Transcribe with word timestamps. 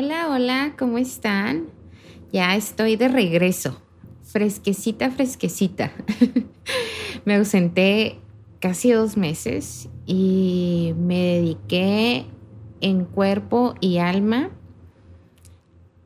Hola, 0.00 0.28
hola, 0.30 0.74
¿cómo 0.78 0.98
están? 0.98 1.70
Ya 2.32 2.54
estoy 2.54 2.94
de 2.94 3.08
regreso, 3.08 3.82
fresquecita, 4.22 5.10
fresquecita. 5.10 5.90
me 7.24 7.34
ausenté 7.34 8.20
casi 8.60 8.92
dos 8.92 9.16
meses 9.16 9.88
y 10.06 10.94
me 10.96 11.18
dediqué 11.18 12.26
en 12.80 13.06
cuerpo 13.06 13.74
y 13.80 13.98
alma 13.98 14.50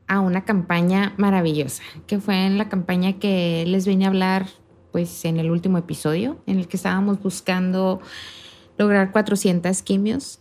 a 0.08 0.20
una 0.20 0.46
campaña 0.46 1.12
maravillosa, 1.18 1.82
que 2.06 2.18
fue 2.18 2.46
en 2.46 2.56
la 2.56 2.70
campaña 2.70 3.18
que 3.18 3.64
les 3.66 3.86
vine 3.86 4.06
a 4.06 4.08
hablar 4.08 4.46
pues 4.90 5.26
en 5.26 5.36
el 5.36 5.50
último 5.50 5.76
episodio, 5.76 6.42
en 6.46 6.58
el 6.58 6.66
que 6.66 6.78
estábamos 6.78 7.22
buscando 7.22 8.00
lograr 8.78 9.12
400 9.12 9.82
quimios. 9.82 10.40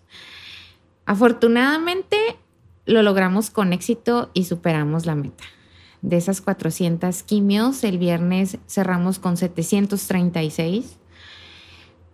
Afortunadamente 1.05 2.37
lo 2.85 3.03
logramos 3.03 3.49
con 3.49 3.73
éxito 3.73 4.29
y 4.33 4.45
superamos 4.45 5.05
la 5.05 5.15
meta. 5.15 5.43
De 6.01 6.17
esas 6.17 6.41
400 6.41 7.23
quimios, 7.23 7.83
el 7.83 7.97
viernes 7.99 8.57
cerramos 8.67 9.19
con 9.19 9.37
736. 9.37 10.97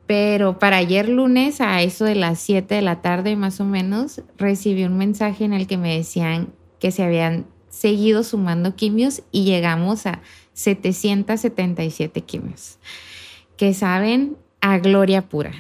Pero 0.07 0.59
para 0.59 0.77
ayer 0.77 1.09
lunes, 1.09 1.62
a 1.62 1.81
eso 1.81 2.05
de 2.05 2.16
las 2.16 2.40
7 2.40 2.76
de 2.76 2.81
la 2.81 3.02
tarde 3.02 3.35
más 3.35 3.59
o 3.59 3.66
menos, 3.66 4.21
recibí 4.38 4.84
un 4.84 4.98
mensaje 4.98 5.45
en 5.45 5.53
el 5.53 5.67
que 5.67 5.77
me 5.77 5.98
decían 5.98 6.53
que 6.79 6.91
se 6.91 7.04
habían 7.04 7.45
seguido 7.70 8.23
sumando 8.23 8.76
quimios 8.76 9.21
y 9.31 9.43
llegamos 9.43 10.05
a 10.05 10.21
777 10.54 12.21
quimios. 12.21 12.79
Que 13.55 13.73
saben, 13.73 14.38
a 14.62 14.79
gloria 14.79 15.29
pura. 15.29 15.52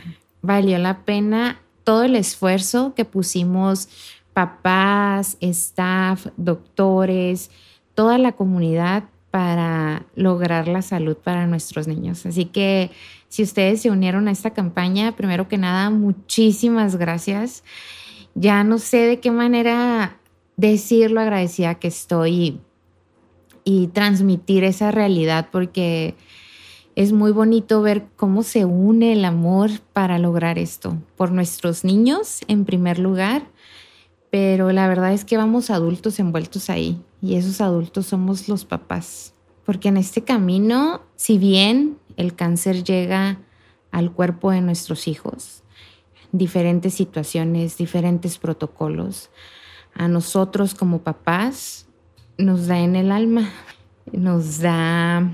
Valió 0.41 0.77
la 0.77 1.05
pena 1.05 1.61
todo 1.83 2.03
el 2.03 2.15
esfuerzo 2.15 2.93
que 2.95 3.05
pusimos 3.05 3.89
papás, 4.37 5.35
staff, 5.41 6.27
doctores, 6.37 7.49
toda 7.95 8.19
la 8.19 8.33
comunidad 8.33 9.05
para 9.31 10.05
lograr 10.13 10.67
la 10.67 10.83
salud 10.83 11.17
para 11.17 11.47
nuestros 11.47 11.87
niños. 11.87 12.23
Así 12.27 12.45
que 12.45 12.91
si 13.29 13.41
ustedes 13.41 13.81
se 13.81 13.89
unieron 13.89 14.27
a 14.27 14.31
esta 14.31 14.51
campaña, 14.51 15.15
primero 15.15 15.47
que 15.47 15.57
nada, 15.57 15.89
muchísimas 15.89 16.97
gracias. 16.97 17.63
Ya 18.35 18.63
no 18.63 18.77
sé 18.77 18.97
de 19.07 19.19
qué 19.19 19.31
manera 19.31 20.19
decir 20.55 21.09
lo 21.09 21.19
agradecida 21.19 21.73
que 21.73 21.87
estoy 21.87 22.61
y 23.63 23.87
transmitir 23.87 24.63
esa 24.63 24.91
realidad 24.91 25.49
porque 25.51 26.13
es 26.95 27.11
muy 27.11 27.31
bonito 27.31 27.81
ver 27.81 28.05
cómo 28.15 28.43
se 28.43 28.65
une 28.65 29.13
el 29.13 29.25
amor 29.25 29.71
para 29.93 30.19
lograr 30.19 30.59
esto, 30.59 30.95
por 31.15 31.31
nuestros 31.31 31.83
niños 31.83 32.41
en 32.47 32.65
primer 32.65 32.99
lugar 32.99 33.47
pero 34.29 34.71
la 34.71 34.87
verdad 34.87 35.13
es 35.13 35.25
que 35.25 35.37
vamos 35.37 35.69
adultos 35.69 36.19
envueltos 36.19 36.69
ahí 36.69 37.01
y 37.21 37.35
esos 37.35 37.61
adultos 37.61 38.07
somos 38.07 38.49
los 38.49 38.65
papás. 38.65 39.33
Porque 39.65 39.89
en 39.89 39.97
este 39.97 40.23
camino, 40.23 41.01
si 41.15 41.37
bien 41.37 41.97
el 42.15 42.35
cáncer 42.35 42.83
llega 42.83 43.39
al 43.91 44.11
cuerpo 44.11 44.51
de 44.51 44.61
nuestros 44.61 45.07
hijos, 45.07 45.63
diferentes 46.31 46.93
situaciones, 46.93 47.77
diferentes 47.77 48.37
protocolos, 48.37 49.29
a 49.93 50.07
nosotros 50.07 50.75
como 50.75 51.01
papás 51.01 51.87
nos 52.37 52.67
da 52.67 52.79
en 52.79 52.95
el 52.95 53.11
alma, 53.11 53.49
nos 54.11 54.59
da 54.59 55.31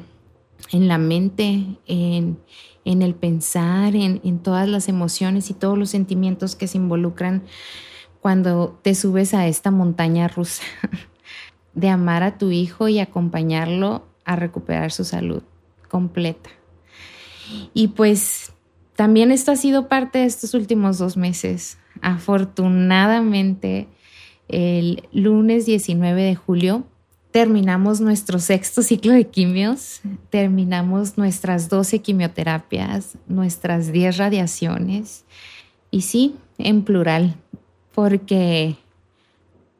en 0.71 0.87
la 0.87 0.97
mente, 0.97 1.65
en, 1.85 2.37
el 2.85 3.15
pensar, 3.15 3.95
en, 3.95 4.21
en 4.23 4.39
todas 4.39 4.67
las 4.67 4.87
emociones 4.87 5.49
y 5.49 5.53
todos 5.53 5.77
los 5.77 5.89
sentimientos 5.89 6.55
que 6.55 6.67
se 6.67 6.77
involucran 6.77 7.43
cuando 8.23 8.79
te 8.83 8.95
subes 8.95 9.33
a 9.33 9.47
esta 9.47 9.69
montaña 9.69 10.29
rusa 10.29 10.63
de 11.73 11.89
amar 11.89 12.23
a 12.23 12.37
tu 12.37 12.51
hijo 12.51 12.87
y 12.87 12.99
acompañarlo 12.99 14.07
a 14.23 14.37
recuperar 14.37 14.93
su 14.93 15.03
salud 15.03 15.43
completa. 15.89 16.49
Y 17.73 17.89
pues 17.89 18.53
también 18.95 19.29
esto 19.29 19.51
ha 19.51 19.57
sido 19.57 19.89
parte 19.89 20.19
de 20.19 20.25
estos 20.25 20.53
últimos 20.53 20.99
dos 20.99 21.17
meses. 21.17 21.77
Afortunadamente, 22.01 23.89
el 24.47 25.03
lunes 25.11 25.65
19 25.65 26.23
de 26.23 26.35
julio 26.35 26.87
terminamos 27.31 27.99
nuestro 27.99 28.39
sexto 28.39 28.83
ciclo 28.83 29.11
de 29.11 29.27
quimios, 29.27 29.99
terminamos 30.29 31.17
nuestras 31.17 31.67
12 31.67 31.99
quimioterapias, 31.99 33.17
nuestras 33.27 33.91
10 33.91 34.15
radiaciones 34.15 35.25
y 35.91 36.03
sí, 36.03 36.37
en 36.57 36.83
plural, 36.83 37.35
porque 37.93 38.77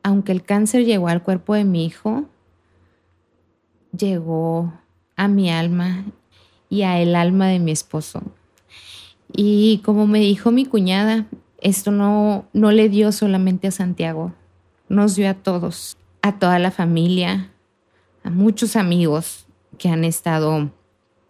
aunque 0.03 0.31
el 0.31 0.44
cáncer 0.44 0.85
llegó 0.85 1.07
al 1.07 1.24
cuerpo 1.24 1.56
de 1.56 1.63
mi 1.63 1.85
hijo, 1.85 2.25
llegó 3.97 4.74
a 5.16 5.28
mi 5.28 5.50
alma 5.50 6.06
y 6.69 6.84
a 6.84 7.00
el 7.00 7.16
alma 7.16 7.47
de 7.47 7.59
mi 7.59 7.72
esposo. 7.72 8.22
Y 9.31 9.81
como 9.84 10.06
me 10.07 10.19
dijo 10.19 10.51
mi 10.51 10.66
cuñada, 10.66 11.28
esto 11.62 11.91
no, 11.91 12.46
no 12.53 12.72
le 12.72 12.90
dio 12.90 13.12
solamente 13.12 13.68
a 13.68 13.72
Santiago, 13.72 14.34
nos 14.90 15.16
dio 15.16 15.30
a 15.30 15.34
todos, 15.34 15.97
a 16.22 16.38
toda 16.38 16.59
la 16.59 16.72
familia, 16.72 17.51
a 18.24 18.30
muchos 18.30 18.75
amigos 18.75 19.45
que 19.78 19.90
han 19.90 20.03
estado 20.03 20.72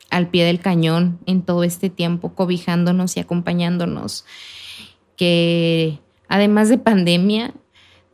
al 0.09 0.29
pie 0.29 0.45
del 0.45 0.59
cañón 0.59 1.19
en 1.25 1.44
todo 1.44 1.63
este 1.63 1.89
tiempo, 1.89 2.33
cobijándonos 2.33 3.15
y 3.17 3.19
acompañándonos, 3.19 4.25
que 5.15 6.00
Además 6.33 6.67
de 6.67 6.79
pandemia, 6.79 7.53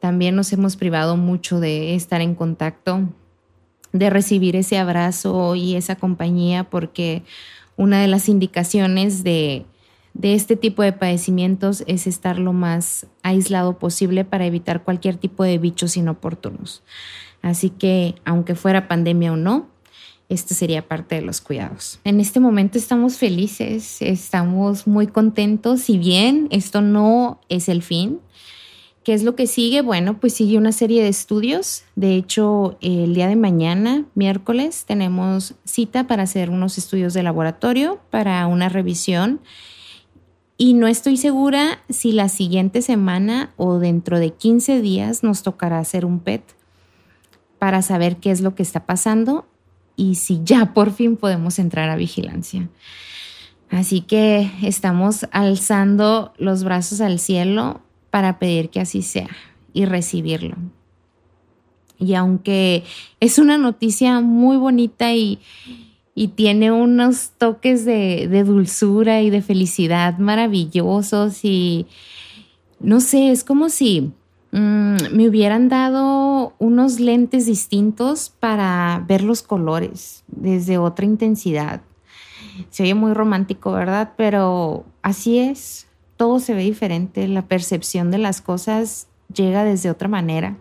también 0.01 0.35
nos 0.35 0.51
hemos 0.51 0.75
privado 0.75 1.15
mucho 1.15 1.61
de 1.61 1.95
estar 1.95 2.19
en 2.19 2.35
contacto, 2.35 3.07
de 3.93 4.09
recibir 4.09 4.57
ese 4.57 4.77
abrazo 4.77 5.55
y 5.55 5.75
esa 5.75 5.95
compañía, 5.95 6.65
porque 6.65 7.23
una 7.77 8.01
de 8.01 8.09
las 8.09 8.27
indicaciones 8.27 9.23
de, 9.23 9.65
este 10.21 10.57
tipo 10.57 10.83
de 10.83 10.91
padecimientos 10.91 11.85
es 11.87 12.07
estar 12.07 12.39
lo 12.39 12.51
más 12.51 13.07
aislado 13.23 13.79
posible 13.79 14.25
para 14.25 14.45
evitar 14.45 14.83
cualquier 14.83 15.15
tipo 15.15 15.45
de 15.45 15.57
bichos 15.57 15.95
inoportunos. 15.95 16.83
Así 17.41 17.69
que, 17.69 18.15
aunque 18.25 18.53
fuera 18.53 18.89
pandemia 18.89 19.31
o 19.31 19.37
no, 19.37 19.69
este 20.29 20.53
sería 20.53 20.87
parte 20.87 21.15
de 21.15 21.21
los 21.21 21.41
cuidados. 21.41 21.99
En 22.03 22.19
este 22.19 22.39
momento 22.39 22.77
estamos 22.77 23.17
felices, 23.17 23.97
estamos 24.01 24.85
muy 24.85 25.07
contentos, 25.07 25.81
si 25.81 25.97
bien 25.97 26.47
esto 26.51 26.81
no 26.81 27.41
es 27.49 27.67
el 27.67 27.81
fin. 27.81 28.19
¿Qué 29.03 29.15
es 29.15 29.23
lo 29.23 29.35
que 29.35 29.47
sigue? 29.47 29.81
Bueno, 29.81 30.19
pues 30.19 30.33
sigue 30.33 30.59
una 30.59 30.71
serie 30.71 31.01
de 31.01 31.09
estudios. 31.09 31.83
De 31.95 32.15
hecho, 32.15 32.77
el 32.79 33.15
día 33.15 33.27
de 33.27 33.35
mañana, 33.35 34.05
miércoles, 34.13 34.85
tenemos 34.85 35.55
cita 35.65 36.05
para 36.05 36.23
hacer 36.23 36.51
unos 36.51 36.77
estudios 36.77 37.15
de 37.15 37.23
laboratorio 37.23 37.99
para 38.11 38.45
una 38.45 38.69
revisión. 38.69 39.41
Y 40.57 40.75
no 40.75 40.87
estoy 40.87 41.17
segura 41.17 41.79
si 41.89 42.11
la 42.11 42.29
siguiente 42.29 42.83
semana 42.83 43.51
o 43.57 43.79
dentro 43.79 44.19
de 44.19 44.31
15 44.31 44.79
días 44.81 45.23
nos 45.23 45.41
tocará 45.41 45.79
hacer 45.79 46.05
un 46.05 46.19
PET 46.19 46.43
para 47.57 47.81
saber 47.81 48.17
qué 48.17 48.29
es 48.29 48.41
lo 48.41 48.53
que 48.53 48.61
está 48.61 48.85
pasando 48.85 49.48
y 49.99 50.15
si 50.15 50.39
ya 50.45 50.73
por 50.73 50.91
fin 50.91 51.17
podemos 51.17 51.59
entrar 51.59 51.89
a 51.89 51.97
vigilancia. 51.97 52.69
Así 53.69 53.99
que 53.99 54.49
estamos 54.63 55.27
alzando 55.31 56.33
los 56.37 56.63
brazos 56.63 57.01
al 57.01 57.19
cielo 57.19 57.81
para 58.09 58.39
pedir 58.39 58.69
que 58.69 58.79
así 58.79 59.01
sea 59.01 59.29
y 59.73 59.83
recibirlo. 59.83 60.55
Y 61.99 62.13
aunque 62.13 62.85
es 63.19 63.39
una 63.39 63.57
noticia 63.57 64.21
muy 64.21 64.55
bonita 64.55 65.13
y, 65.13 65.39
tiene 66.35 66.69
unos 66.69 67.31
toques 67.37 67.85
de, 67.85 68.27
de, 68.27 68.43
dulzura 68.43 69.21
y 69.21 69.29
de 69.29 69.41
felicidad 69.41 70.17
maravillosos 70.17 71.45
y 71.45 71.87
no 72.81 72.99
sé, 72.99 73.31
es 73.31 73.45
como 73.45 73.69
si 73.69 74.11
Mm, 74.51 74.97
me 75.11 75.27
hubieran 75.27 75.69
dado 75.69 76.53
unos 76.57 76.99
lentes 76.99 77.45
distintos 77.45 78.31
para 78.39 79.03
ver 79.07 79.23
los 79.23 79.43
colores 79.43 80.23
desde 80.27 80.77
otra 80.77 81.05
intensidad. 81.05 81.81
Se 82.69 82.83
oye 82.83 82.95
muy 82.95 83.13
romántico, 83.13 83.71
¿verdad? 83.71 84.13
Pero 84.17 84.85
así 85.01 85.39
es, 85.39 85.87
todo 86.17 86.39
se 86.39 86.53
ve 86.53 86.63
diferente, 86.63 87.27
la 87.27 87.47
percepción 87.47 88.11
de 88.11 88.17
las 88.17 88.41
cosas 88.41 89.07
llega 89.33 89.63
desde 89.63 89.91
otra 89.91 90.07
manera. 90.07 90.57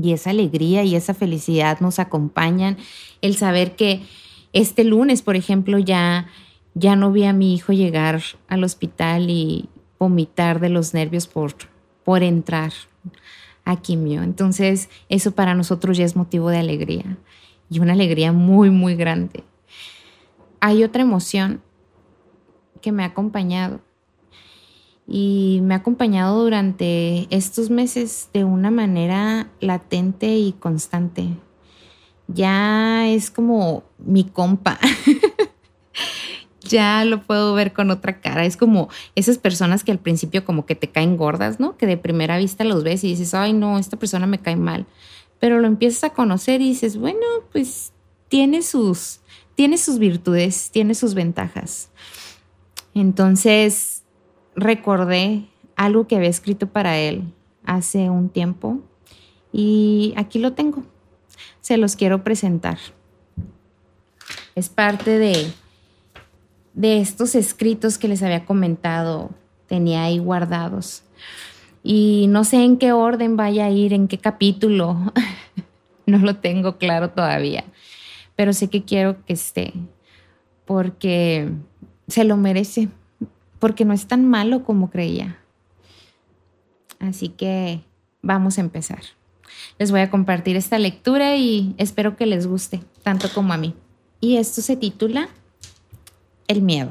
Y 0.00 0.12
esa 0.12 0.30
alegría 0.30 0.84
y 0.84 0.94
esa 0.96 1.14
felicidad 1.14 1.80
nos 1.80 1.98
acompañan. 1.98 2.76
El 3.22 3.36
saber 3.36 3.76
que 3.76 4.02
este 4.52 4.84
lunes, 4.84 5.22
por 5.22 5.36
ejemplo, 5.36 5.78
ya, 5.78 6.26
ya 6.74 6.96
no 6.96 7.12
vi 7.12 7.24
a 7.24 7.32
mi 7.32 7.54
hijo 7.54 7.72
llegar 7.72 8.22
al 8.48 8.64
hospital 8.64 9.30
y 9.30 9.68
vomitar 9.98 10.60
de 10.60 10.68
los 10.70 10.94
nervios 10.94 11.26
por 11.26 11.54
por 12.10 12.24
entrar 12.24 12.72
a 13.64 13.76
quimio. 13.76 14.24
Entonces, 14.24 14.88
eso 15.08 15.30
para 15.30 15.54
nosotros 15.54 15.96
ya 15.96 16.04
es 16.04 16.16
motivo 16.16 16.50
de 16.50 16.58
alegría 16.58 17.18
y 17.70 17.78
una 17.78 17.92
alegría 17.92 18.32
muy, 18.32 18.68
muy 18.68 18.96
grande. 18.96 19.44
Hay 20.58 20.82
otra 20.82 21.02
emoción 21.02 21.62
que 22.80 22.90
me 22.90 23.04
ha 23.04 23.06
acompañado 23.06 23.80
y 25.06 25.60
me 25.62 25.74
ha 25.74 25.76
acompañado 25.76 26.42
durante 26.42 27.28
estos 27.30 27.70
meses 27.70 28.28
de 28.32 28.42
una 28.42 28.72
manera 28.72 29.52
latente 29.60 30.36
y 30.36 30.50
constante. 30.54 31.28
Ya 32.26 33.06
es 33.06 33.30
como 33.30 33.84
mi 33.98 34.24
compa. 34.24 34.80
ya 36.70 37.04
lo 37.04 37.22
puedo 37.22 37.54
ver 37.54 37.72
con 37.72 37.90
otra 37.90 38.20
cara. 38.20 38.44
Es 38.44 38.56
como 38.56 38.88
esas 39.14 39.38
personas 39.38 39.84
que 39.84 39.92
al 39.92 39.98
principio 39.98 40.44
como 40.44 40.66
que 40.66 40.74
te 40.74 40.88
caen 40.88 41.16
gordas, 41.16 41.60
¿no? 41.60 41.76
Que 41.76 41.86
de 41.86 41.96
primera 41.96 42.38
vista 42.38 42.64
los 42.64 42.84
ves 42.84 43.04
y 43.04 43.08
dices, 43.08 43.34
ay 43.34 43.52
no, 43.52 43.78
esta 43.78 43.98
persona 43.98 44.26
me 44.26 44.40
cae 44.40 44.56
mal. 44.56 44.86
Pero 45.38 45.60
lo 45.60 45.66
empiezas 45.66 46.04
a 46.04 46.10
conocer 46.10 46.60
y 46.60 46.70
dices, 46.70 46.96
bueno, 46.96 47.20
pues 47.52 47.92
tiene 48.28 48.62
sus, 48.62 49.20
tiene 49.54 49.76
sus 49.76 49.98
virtudes, 49.98 50.70
tiene 50.70 50.94
sus 50.94 51.14
ventajas. 51.14 51.90
Entonces 52.94 54.04
recordé 54.54 55.46
algo 55.76 56.06
que 56.06 56.16
había 56.16 56.28
escrito 56.28 56.66
para 56.66 56.98
él 56.98 57.32
hace 57.64 58.10
un 58.10 58.28
tiempo 58.28 58.80
y 59.52 60.14
aquí 60.16 60.38
lo 60.38 60.52
tengo. 60.52 60.82
Se 61.60 61.76
los 61.76 61.96
quiero 61.96 62.22
presentar. 62.24 62.78
Es 64.54 64.68
parte 64.68 65.18
de 65.18 65.52
de 66.80 66.98
estos 66.98 67.34
escritos 67.34 67.98
que 67.98 68.08
les 68.08 68.22
había 68.22 68.46
comentado, 68.46 69.30
tenía 69.66 70.04
ahí 70.04 70.18
guardados. 70.18 71.02
Y 71.82 72.24
no 72.30 72.42
sé 72.44 72.64
en 72.64 72.78
qué 72.78 72.92
orden 72.92 73.36
vaya 73.36 73.66
a 73.66 73.70
ir, 73.70 73.92
en 73.92 74.08
qué 74.08 74.16
capítulo. 74.16 74.96
no 76.06 76.18
lo 76.18 76.36
tengo 76.36 76.78
claro 76.78 77.10
todavía. 77.10 77.64
Pero 78.34 78.54
sé 78.54 78.68
que 78.68 78.82
quiero 78.82 79.22
que 79.26 79.34
esté, 79.34 79.74
porque 80.64 81.52
se 82.08 82.24
lo 82.24 82.38
merece, 82.38 82.88
porque 83.58 83.84
no 83.84 83.92
es 83.92 84.06
tan 84.06 84.26
malo 84.26 84.64
como 84.64 84.88
creía. 84.88 85.36
Así 86.98 87.28
que 87.28 87.82
vamos 88.22 88.56
a 88.56 88.62
empezar. 88.62 89.02
Les 89.78 89.90
voy 89.90 90.00
a 90.00 90.10
compartir 90.10 90.56
esta 90.56 90.78
lectura 90.78 91.36
y 91.36 91.74
espero 91.76 92.16
que 92.16 92.24
les 92.24 92.46
guste, 92.46 92.80
tanto 93.02 93.28
como 93.34 93.52
a 93.52 93.58
mí. 93.58 93.74
Y 94.18 94.38
esto 94.38 94.62
se 94.62 94.76
titula 94.76 95.28
el 96.50 96.62
miedo. 96.62 96.90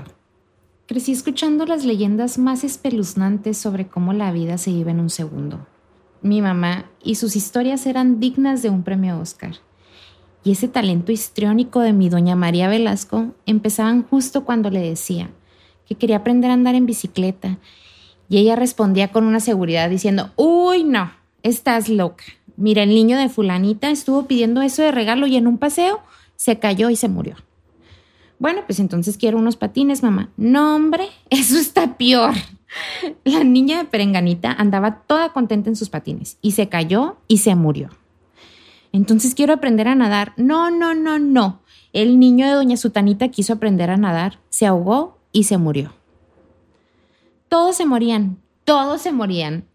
Crecí 0.88 1.12
escuchando 1.12 1.66
las 1.66 1.84
leyendas 1.84 2.38
más 2.38 2.64
espeluznantes 2.64 3.58
sobre 3.58 3.88
cómo 3.88 4.14
la 4.14 4.32
vida 4.32 4.58
se 4.58 4.72
iba 4.72 4.90
en 4.90 5.02
un 5.02 5.10
segundo. 5.10 5.68
Mi 6.22 6.42
mamá 6.42 6.90
y 7.04 7.16
sus 7.16 7.36
historias 7.36 7.86
eran 7.86 8.22
dignas 8.22 8.62
de 8.62 8.70
un 8.70 8.84
premio 8.84 9.20
Oscar. 9.20 9.56
Y 10.46 10.54
ese 10.54 10.70
talento 10.70 11.12
histriónico 11.12 11.82
de 11.82 11.92
mi 11.92 12.08
doña 12.08 12.38
María 12.38 12.70
Velasco 12.70 13.34
empezaban 13.46 14.04
justo 14.04 14.46
cuando 14.46 14.70
le 14.70 14.80
decía 14.80 15.30
que 15.86 15.96
quería 15.96 16.18
aprender 16.18 16.52
a 16.52 16.54
andar 16.54 16.76
en 16.76 16.86
bicicleta. 16.86 17.58
Y 18.30 18.38
ella 18.38 18.56
respondía 18.56 19.12
con 19.12 19.26
una 19.26 19.42
seguridad 19.42 19.90
diciendo, 19.90 20.32
uy, 20.38 20.86
no, 20.86 21.12
estás 21.44 21.90
loca. 21.90 22.24
Mira, 22.56 22.84
el 22.84 22.90
niño 22.90 23.18
de 23.18 23.28
fulanita 23.28 23.92
estuvo 23.92 24.26
pidiendo 24.26 24.62
eso 24.62 24.84
de 24.84 24.94
regalo 24.94 25.28
y 25.28 25.36
en 25.36 25.48
un 25.48 25.58
paseo 25.58 26.00
se 26.38 26.60
cayó 26.60 26.90
y 26.90 26.96
se 26.96 27.10
murió. 27.10 27.36
Bueno, 28.40 28.62
pues 28.66 28.80
entonces 28.80 29.18
quiero 29.18 29.38
unos 29.38 29.58
patines, 29.58 30.02
mamá. 30.02 30.30
No, 30.38 30.76
hombre, 30.76 31.10
eso 31.30 31.58
está 31.58 31.98
peor. 31.98 32.34
La 33.24 33.44
niña 33.44 33.80
de 33.80 33.86
Perenganita 33.86 34.52
andaba 34.52 35.02
toda 35.02 35.34
contenta 35.34 35.70
en 35.70 35.76
sus 35.76 35.90
patines 35.90 36.38
y 36.42 36.52
se 36.52 36.70
cayó 36.70 37.18
y 37.28 37.38
se 37.38 37.56
murió. 37.56 37.90
Entonces 38.92 39.36
quiero 39.36 39.54
aprender 39.54 39.88
a 39.88 39.96
nadar. 39.96 40.34
No, 40.38 40.72
no, 40.72 40.96
no, 40.96 41.20
no. 41.20 41.62
El 41.94 42.20
niño 42.20 42.46
de 42.48 42.54
Doña 42.54 42.78
Sutanita 42.78 43.30
quiso 43.30 43.54
aprender 43.54 43.90
a 43.90 43.98
nadar, 43.98 44.40
se 44.50 44.66
ahogó 44.66 45.18
y 45.32 45.44
se 45.44 45.58
murió. 45.58 45.94
Todos 47.50 47.76
se 47.76 47.86
morían, 47.86 48.38
todos 48.64 49.02
se 49.02 49.12
morían. 49.12 49.66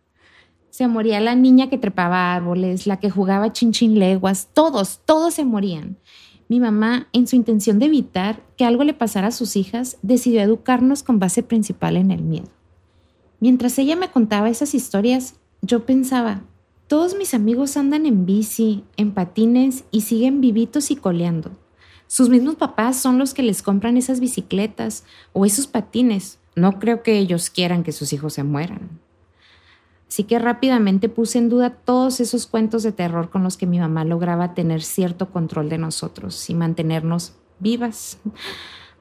Se 0.70 0.86
moría 0.88 1.20
la 1.20 1.34
niña 1.34 1.68
que 1.68 1.78
trepaba 1.78 2.34
árboles, 2.34 2.86
la 2.86 2.98
que 2.98 3.10
jugaba 3.10 3.52
chinchín 3.52 3.98
leguas, 3.98 4.48
todos, 4.54 5.00
todos 5.04 5.34
se 5.34 5.44
morían. 5.44 5.98
Mi 6.48 6.60
mamá, 6.60 7.08
en 7.12 7.26
su 7.26 7.36
intención 7.36 7.78
de 7.78 7.86
evitar 7.86 8.42
que 8.56 8.64
algo 8.64 8.84
le 8.84 8.94
pasara 8.94 9.28
a 9.28 9.32
sus 9.32 9.56
hijas, 9.56 9.96
decidió 10.02 10.42
educarnos 10.42 11.02
con 11.02 11.18
base 11.18 11.42
principal 11.42 11.96
en 11.96 12.10
el 12.10 12.22
miedo. 12.22 12.48
Mientras 13.40 13.78
ella 13.78 13.96
me 13.96 14.10
contaba 14.10 14.50
esas 14.50 14.74
historias, 14.74 15.36
yo 15.62 15.86
pensaba, 15.86 16.42
todos 16.86 17.16
mis 17.16 17.32
amigos 17.32 17.76
andan 17.76 18.04
en 18.04 18.26
bici, 18.26 18.84
en 18.96 19.12
patines 19.12 19.84
y 19.90 20.02
siguen 20.02 20.40
vivitos 20.40 20.90
y 20.90 20.96
coleando. 20.96 21.52
Sus 22.06 22.28
mismos 22.28 22.56
papás 22.56 22.96
son 22.96 23.18
los 23.18 23.32
que 23.32 23.42
les 23.42 23.62
compran 23.62 23.96
esas 23.96 24.20
bicicletas 24.20 25.04
o 25.32 25.46
esos 25.46 25.66
patines. 25.66 26.38
No 26.54 26.78
creo 26.78 27.02
que 27.02 27.18
ellos 27.18 27.48
quieran 27.50 27.82
que 27.82 27.92
sus 27.92 28.12
hijos 28.12 28.34
se 28.34 28.44
mueran. 28.44 29.00
Así 30.14 30.22
que 30.22 30.38
rápidamente 30.38 31.08
puse 31.08 31.38
en 31.38 31.48
duda 31.48 31.70
todos 31.70 32.20
esos 32.20 32.46
cuentos 32.46 32.84
de 32.84 32.92
terror 32.92 33.30
con 33.30 33.42
los 33.42 33.56
que 33.56 33.66
mi 33.66 33.80
mamá 33.80 34.04
lograba 34.04 34.54
tener 34.54 34.80
cierto 34.80 35.30
control 35.30 35.68
de 35.68 35.76
nosotros 35.76 36.48
y 36.48 36.54
mantenernos 36.54 37.32
vivas. 37.58 38.18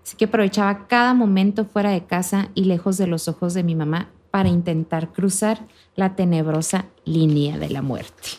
Así 0.03 0.17
que 0.17 0.25
aprovechaba 0.25 0.87
cada 0.87 1.13
momento 1.13 1.65
fuera 1.65 1.91
de 1.91 2.03
casa 2.03 2.49
y 2.55 2.63
lejos 2.63 2.97
de 2.97 3.05
los 3.05 3.27
ojos 3.27 3.53
de 3.53 3.61
mi 3.61 3.75
mamá 3.75 4.09
para 4.31 4.49
intentar 4.49 5.13
cruzar 5.13 5.67
la 5.95 6.15
tenebrosa 6.15 6.85
línea 7.05 7.59
de 7.59 7.69
la 7.69 7.83
muerte. 7.83 8.29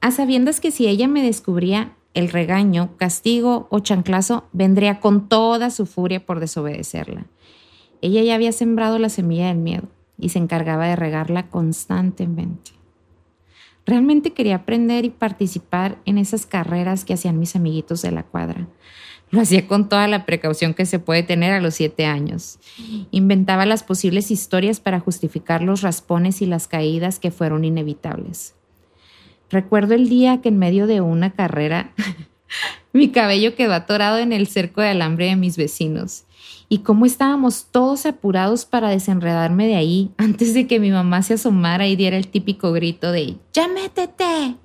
A 0.00 0.12
sabiendas 0.12 0.60
que 0.60 0.70
si 0.70 0.86
ella 0.86 1.08
me 1.08 1.20
descubría 1.20 1.96
el 2.14 2.30
regaño, 2.30 2.96
castigo 2.96 3.66
o 3.70 3.80
chanclazo, 3.80 4.44
vendría 4.52 5.00
con 5.00 5.28
toda 5.28 5.68
su 5.70 5.84
furia 5.84 6.24
por 6.24 6.38
desobedecerla. 6.38 7.26
Ella 8.02 8.22
ya 8.22 8.36
había 8.36 8.52
sembrado 8.52 9.00
la 9.00 9.08
semilla 9.08 9.48
del 9.48 9.58
miedo 9.58 9.88
y 10.18 10.30
se 10.30 10.38
encargaba 10.38 10.86
de 10.86 10.96
regarla 10.96 11.48
constantemente. 11.48 12.72
Realmente 13.86 14.32
quería 14.32 14.56
aprender 14.56 15.04
y 15.04 15.10
participar 15.10 15.98
en 16.06 16.18
esas 16.18 16.46
carreras 16.46 17.04
que 17.04 17.14
hacían 17.14 17.38
mis 17.38 17.54
amiguitos 17.54 18.00
de 18.02 18.12
la 18.12 18.22
cuadra. 18.22 18.66
Lo 19.30 19.40
hacía 19.40 19.66
con 19.66 19.88
toda 19.88 20.06
la 20.08 20.24
precaución 20.24 20.74
que 20.74 20.86
se 20.86 20.98
puede 20.98 21.22
tener 21.22 21.52
a 21.52 21.60
los 21.60 21.74
siete 21.74 22.06
años. 22.06 22.58
Inventaba 23.10 23.66
las 23.66 23.82
posibles 23.82 24.30
historias 24.30 24.80
para 24.80 25.00
justificar 25.00 25.60
los 25.62 25.82
raspones 25.82 26.40
y 26.40 26.46
las 26.46 26.68
caídas 26.68 27.18
que 27.18 27.30
fueron 27.30 27.64
inevitables. 27.64 28.54
Recuerdo 29.50 29.94
el 29.94 30.08
día 30.08 30.40
que 30.40 30.48
en 30.48 30.58
medio 30.58 30.86
de 30.86 31.00
una 31.00 31.32
carrera 31.32 31.92
mi 32.92 33.10
cabello 33.10 33.54
quedó 33.54 33.74
atorado 33.74 34.18
en 34.18 34.32
el 34.32 34.46
cerco 34.46 34.80
de 34.80 34.88
alambre 34.88 35.26
de 35.26 35.36
mis 35.36 35.56
vecinos 35.56 36.24
y 36.74 36.78
cómo 36.78 37.06
estábamos 37.06 37.66
todos 37.70 38.04
apurados 38.04 38.64
para 38.64 38.88
desenredarme 38.88 39.68
de 39.68 39.76
ahí 39.76 40.10
antes 40.18 40.54
de 40.54 40.66
que 40.66 40.80
mi 40.80 40.90
mamá 40.90 41.22
se 41.22 41.34
asomara 41.34 41.86
y 41.86 41.94
diera 41.94 42.16
el 42.16 42.26
típico 42.26 42.72
grito 42.72 43.12
de 43.12 43.36
¡Ya 43.52 43.68
métete! 43.68 44.56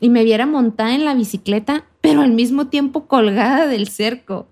Y 0.00 0.08
me 0.08 0.24
viera 0.24 0.44
montada 0.44 0.96
en 0.96 1.04
la 1.04 1.14
bicicleta, 1.14 1.84
pero 2.00 2.22
al 2.22 2.32
mismo 2.32 2.66
tiempo 2.66 3.06
colgada 3.06 3.68
del 3.68 3.88
cerco. 3.88 4.48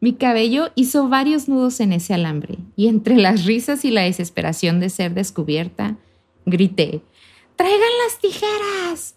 Mi 0.00 0.14
cabello 0.14 0.70
hizo 0.74 1.10
varios 1.10 1.48
nudos 1.48 1.78
en 1.80 1.92
ese 1.92 2.14
alambre 2.14 2.56
y 2.76 2.88
entre 2.88 3.16
las 3.18 3.44
risas 3.44 3.84
y 3.84 3.90
la 3.90 4.02
desesperación 4.02 4.80
de 4.80 4.88
ser 4.88 5.12
descubierta, 5.12 5.98
grité 6.46 7.02
¡Traigan 7.56 7.80
las 8.06 8.18
tijeras! 8.18 9.16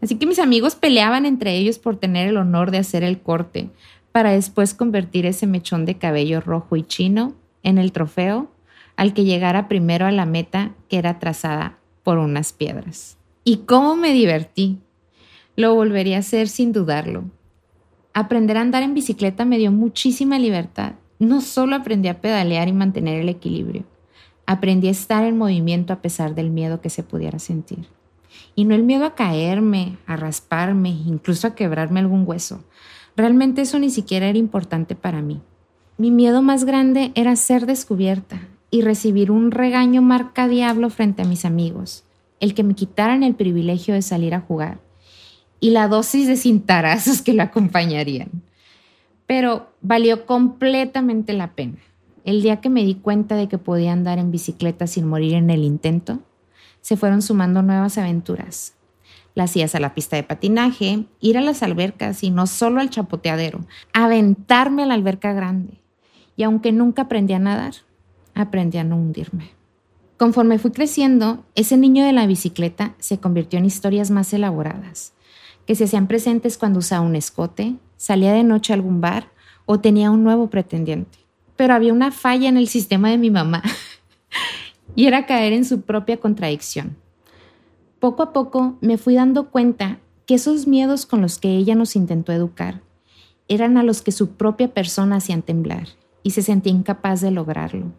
Así 0.00 0.16
que 0.16 0.26
mis 0.26 0.40
amigos 0.40 0.74
peleaban 0.74 1.24
entre 1.24 1.56
ellos 1.56 1.78
por 1.78 1.96
tener 1.98 2.26
el 2.26 2.36
honor 2.36 2.72
de 2.72 2.78
hacer 2.78 3.04
el 3.04 3.20
corte, 3.20 3.70
para 4.12 4.32
después 4.32 4.74
convertir 4.74 5.26
ese 5.26 5.46
mechón 5.46 5.84
de 5.86 5.96
cabello 5.96 6.40
rojo 6.40 6.76
y 6.76 6.82
chino 6.82 7.34
en 7.62 7.78
el 7.78 7.92
trofeo 7.92 8.50
al 8.96 9.14
que 9.14 9.24
llegara 9.24 9.68
primero 9.68 10.06
a 10.06 10.12
la 10.12 10.26
meta 10.26 10.72
que 10.88 10.98
era 10.98 11.18
trazada 11.18 11.78
por 12.02 12.18
unas 12.18 12.52
piedras. 12.52 13.16
¿Y 13.44 13.58
cómo 13.58 13.96
me 13.96 14.12
divertí? 14.12 14.78
Lo 15.56 15.74
volvería 15.74 16.16
a 16.16 16.20
hacer 16.20 16.48
sin 16.48 16.72
dudarlo. 16.72 17.24
Aprender 18.14 18.58
a 18.58 18.60
andar 18.60 18.82
en 18.82 18.94
bicicleta 18.94 19.44
me 19.44 19.58
dio 19.58 19.72
muchísima 19.72 20.38
libertad. 20.38 20.94
No 21.18 21.40
solo 21.40 21.76
aprendí 21.76 22.08
a 22.08 22.20
pedalear 22.20 22.68
y 22.68 22.72
mantener 22.72 23.20
el 23.20 23.28
equilibrio, 23.28 23.84
aprendí 24.44 24.88
a 24.88 24.92
estar 24.92 25.24
en 25.24 25.38
movimiento 25.38 25.92
a 25.92 26.02
pesar 26.02 26.34
del 26.34 26.50
miedo 26.50 26.80
que 26.80 26.90
se 26.90 27.02
pudiera 27.02 27.38
sentir. 27.38 27.86
Y 28.54 28.64
no 28.64 28.74
el 28.74 28.82
miedo 28.82 29.04
a 29.04 29.14
caerme, 29.14 29.98
a 30.06 30.16
rasparme, 30.16 30.90
incluso 30.90 31.46
a 31.46 31.54
quebrarme 31.54 32.00
algún 32.00 32.24
hueso, 32.26 32.64
Realmente 33.16 33.62
eso 33.62 33.78
ni 33.78 33.90
siquiera 33.90 34.28
era 34.28 34.38
importante 34.38 34.94
para 34.94 35.22
mí. 35.22 35.40
Mi 35.98 36.10
miedo 36.10 36.42
más 36.42 36.64
grande 36.64 37.12
era 37.14 37.36
ser 37.36 37.66
descubierta 37.66 38.40
y 38.70 38.80
recibir 38.80 39.30
un 39.30 39.50
regaño 39.50 40.02
marca 40.02 40.48
diablo 40.48 40.88
frente 40.88 41.22
a 41.22 41.26
mis 41.26 41.44
amigos, 41.44 42.04
el 42.40 42.54
que 42.54 42.62
me 42.62 42.74
quitaran 42.74 43.22
el 43.22 43.34
privilegio 43.34 43.94
de 43.94 44.02
salir 44.02 44.34
a 44.34 44.40
jugar 44.40 44.78
y 45.60 45.70
la 45.70 45.86
dosis 45.86 46.26
de 46.26 46.36
cintarazos 46.36 47.22
que 47.22 47.34
lo 47.34 47.44
acompañarían. 47.44 48.42
Pero 49.26 49.70
valió 49.80 50.26
completamente 50.26 51.34
la 51.34 51.52
pena. 51.52 51.78
El 52.24 52.42
día 52.42 52.60
que 52.60 52.68
me 52.68 52.84
di 52.84 52.96
cuenta 52.96 53.36
de 53.36 53.48
que 53.48 53.58
podía 53.58 53.92
andar 53.92 54.18
en 54.18 54.32
bicicleta 54.32 54.88
sin 54.88 55.06
morir 55.06 55.34
en 55.34 55.50
el 55.50 55.62
intento, 55.62 56.18
se 56.80 56.96
fueron 56.96 57.22
sumando 57.22 57.62
nuevas 57.62 57.96
aventuras, 57.96 58.74
las 59.34 59.56
idas 59.56 59.74
a 59.74 59.80
la 59.80 59.94
pista 59.94 60.16
de 60.16 60.22
patinaje, 60.22 61.04
ir 61.20 61.38
a 61.38 61.40
las 61.40 61.62
albercas 61.62 62.22
y 62.22 62.30
no 62.30 62.46
solo 62.46 62.80
al 62.80 62.90
chapoteadero, 62.90 63.60
aventarme 63.92 64.82
a 64.82 64.86
la 64.86 64.94
alberca 64.94 65.32
grande. 65.32 65.80
Y 66.36 66.42
aunque 66.42 66.72
nunca 66.72 67.02
aprendí 67.02 67.34
a 67.34 67.38
nadar, 67.38 67.74
aprendí 68.34 68.78
a 68.78 68.84
no 68.84 68.96
hundirme. 68.96 69.50
Conforme 70.16 70.58
fui 70.58 70.70
creciendo, 70.70 71.44
ese 71.54 71.76
niño 71.76 72.04
de 72.04 72.12
la 72.12 72.26
bicicleta 72.26 72.94
se 72.98 73.18
convirtió 73.18 73.58
en 73.58 73.64
historias 73.64 74.10
más 74.10 74.32
elaboradas, 74.32 75.14
que 75.66 75.74
se 75.74 75.84
hacían 75.84 76.06
presentes 76.06 76.58
cuando 76.58 76.78
usaba 76.78 77.04
un 77.04 77.16
escote, 77.16 77.74
salía 77.96 78.32
de 78.32 78.44
noche 78.44 78.72
a 78.72 78.76
algún 78.76 79.00
bar 79.00 79.30
o 79.66 79.80
tenía 79.80 80.10
un 80.10 80.22
nuevo 80.22 80.48
pretendiente. 80.48 81.18
Pero 81.56 81.74
había 81.74 81.92
una 81.92 82.10
falla 82.10 82.48
en 82.48 82.56
el 82.56 82.68
sistema 82.68 83.10
de 83.10 83.18
mi 83.18 83.30
mamá 83.30 83.62
y 84.94 85.06
era 85.06 85.26
caer 85.26 85.52
en 85.52 85.64
su 85.64 85.82
propia 85.82 86.18
contradicción. 86.18 86.96
Poco 88.02 88.24
a 88.24 88.32
poco 88.32 88.76
me 88.80 88.98
fui 88.98 89.14
dando 89.14 89.52
cuenta 89.52 90.00
que 90.26 90.34
esos 90.34 90.66
miedos 90.66 91.06
con 91.06 91.22
los 91.22 91.38
que 91.38 91.56
ella 91.56 91.76
nos 91.76 91.94
intentó 91.94 92.32
educar 92.32 92.82
eran 93.46 93.76
a 93.76 93.84
los 93.84 94.02
que 94.02 94.10
su 94.10 94.30
propia 94.30 94.74
persona 94.74 95.18
hacían 95.18 95.42
temblar 95.42 95.86
y 96.24 96.32
se 96.32 96.42
sentía 96.42 96.72
incapaz 96.72 97.20
de 97.20 97.30
lograrlo. 97.30 97.92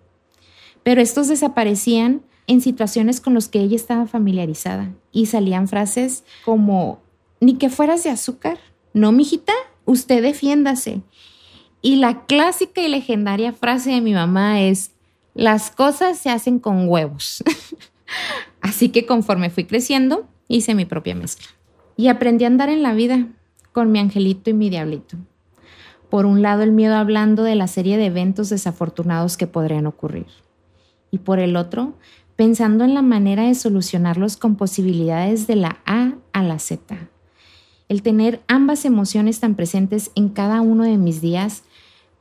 Pero 0.84 1.00
estos 1.00 1.30
desaparecían 1.30 2.22
en 2.48 2.60
situaciones 2.60 3.22
con 3.22 3.34
las 3.34 3.48
que 3.48 3.62
ella 3.62 3.78
estaba 3.78 4.06
familiarizada 4.06 4.92
y 5.14 5.28
salían 5.28 5.70
frases 5.70 6.26
como, 6.44 7.00
ni 7.40 7.54
que 7.54 7.70
fueras 7.70 8.04
de 8.04 8.10
azúcar, 8.10 8.58
no, 8.94 9.14
mijita, 9.14 9.54
usted 9.86 10.22
defiéndase. 10.22 11.02
Y 11.82 11.96
la 11.96 12.26
clásica 12.26 12.82
y 12.82 12.90
legendaria 12.90 13.54
frase 13.54 13.92
de 13.92 14.02
mi 14.02 14.14
mamá 14.14 14.64
es, 14.64 14.92
las 15.34 15.72
cosas 15.72 16.18
se 16.18 16.30
hacen 16.30 16.60
con 16.60 16.90
huevos. 16.90 17.42
Así 18.62 18.90
que 18.90 19.06
conforme 19.06 19.50
fui 19.50 19.66
creciendo, 19.66 20.28
hice 20.48 20.76
mi 20.76 20.86
propia 20.86 21.16
mezcla. 21.16 21.48
Y 21.96 22.08
aprendí 22.08 22.46
a 22.46 22.48
andar 22.48 22.70
en 22.70 22.84
la 22.84 22.94
vida 22.94 23.28
con 23.72 23.92
mi 23.92 24.00
angelito 24.00 24.50
y 24.50 24.54
mi 24.54 24.70
diablito. 24.70 25.18
Por 26.10 26.26
un 26.26 26.42
lado, 26.42 26.62
el 26.64 26.72
miedo 26.72 26.96
hablando 26.96 27.44
de 27.44 27.56
la 27.56 27.68
serie 27.68 27.98
de 27.98 28.06
eventos 28.06 28.50
desafortunados 28.50 29.36
que 29.36 29.48
podrían 29.48 29.88
ocurrir. 29.88 30.28
Y 31.12 31.20
por 31.20 31.40
el 31.40 31.56
otro, 31.56 31.96
pensando 32.36 32.84
en 32.84 32.94
la 32.94 33.02
manera 33.02 33.44
de 33.44 33.56
solucionarlos 33.56 34.38
con 34.38 34.56
posibilidades 34.56 35.48
de 35.48 35.56
la 35.56 35.80
A 35.86 36.14
a 36.32 36.44
la 36.44 36.60
Z. 36.60 37.10
El 37.90 38.02
tener 38.02 38.42
ambas 38.48 38.86
emociones 38.86 39.40
tan 39.40 39.56
presentes 39.56 40.12
en 40.16 40.30
cada 40.30 40.62
uno 40.62 40.84
de 40.84 40.98
mis 40.98 41.22
días 41.22 41.64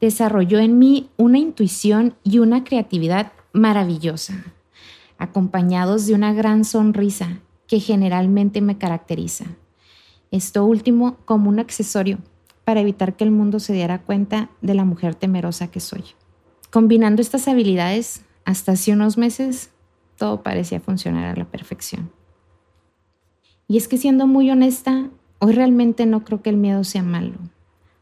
desarrolló 0.00 0.58
en 0.58 0.78
mí 0.78 1.08
una 1.16 1.38
intuición 1.38 2.14
y 2.24 2.38
una 2.38 2.64
creatividad 2.64 3.32
maravillosa, 3.52 4.34
acompañados 5.18 6.06
de 6.06 6.14
una 6.14 6.32
gran 6.32 6.64
sonrisa 6.64 7.40
que 7.66 7.80
generalmente 7.80 8.60
me 8.60 8.78
caracteriza. 8.78 9.46
Esto 10.30 10.64
último 10.64 11.16
como 11.24 11.48
un 11.48 11.58
accesorio 11.58 12.18
para 12.64 12.80
evitar 12.80 13.16
que 13.16 13.24
el 13.24 13.30
mundo 13.30 13.60
se 13.60 13.72
diera 13.72 14.02
cuenta 14.02 14.50
de 14.60 14.74
la 14.74 14.84
mujer 14.84 15.14
temerosa 15.14 15.70
que 15.70 15.80
soy. 15.80 16.04
Combinando 16.70 17.20
estas 17.20 17.48
habilidades, 17.48 18.22
hasta 18.44 18.72
hace 18.72 18.92
unos 18.92 19.18
meses, 19.18 19.70
todo 20.16 20.42
parecía 20.42 20.80
funcionar 20.80 21.26
a 21.26 21.36
la 21.36 21.44
perfección. 21.44 22.10
Y 23.68 23.76
es 23.76 23.88
que 23.88 23.98
siendo 23.98 24.26
muy 24.26 24.50
honesta, 24.50 25.10
hoy 25.38 25.52
realmente 25.52 26.06
no 26.06 26.24
creo 26.24 26.42
que 26.42 26.50
el 26.50 26.56
miedo 26.56 26.84
sea 26.84 27.02
malo. 27.02 27.34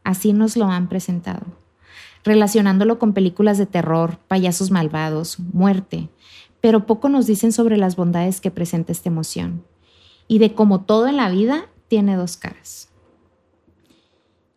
Así 0.03 0.33
nos 0.33 0.57
lo 0.57 0.65
han 0.65 0.89
presentado, 0.89 1.45
relacionándolo 2.23 2.99
con 2.99 3.13
películas 3.13 3.57
de 3.57 3.65
terror, 3.65 4.19
payasos 4.27 4.71
malvados, 4.71 5.39
muerte, 5.39 6.09
pero 6.61 6.85
poco 6.85 7.09
nos 7.09 7.25
dicen 7.25 7.51
sobre 7.51 7.77
las 7.77 7.95
bondades 7.95 8.39
que 8.39 8.51
presenta 8.51 8.91
esta 8.91 9.09
emoción 9.09 9.63
y 10.27 10.39
de 10.39 10.53
cómo 10.53 10.81
todo 10.81 11.07
en 11.07 11.17
la 11.17 11.29
vida 11.29 11.65
tiene 11.87 12.15
dos 12.15 12.37
caras. 12.37 12.89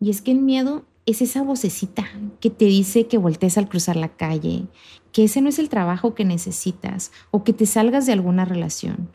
Y 0.00 0.10
es 0.10 0.22
que 0.22 0.30
el 0.30 0.40
miedo 0.40 0.84
es 1.06 1.22
esa 1.22 1.42
vocecita 1.42 2.04
que 2.40 2.50
te 2.50 2.66
dice 2.66 3.06
que 3.06 3.18
voltees 3.18 3.58
al 3.58 3.68
cruzar 3.68 3.96
la 3.96 4.08
calle, 4.08 4.66
que 5.12 5.24
ese 5.24 5.40
no 5.40 5.48
es 5.48 5.58
el 5.58 5.68
trabajo 5.68 6.14
que 6.14 6.24
necesitas 6.24 7.10
o 7.30 7.42
que 7.42 7.52
te 7.52 7.66
salgas 7.66 8.06
de 8.06 8.12
alguna 8.12 8.44
relación. 8.44 9.10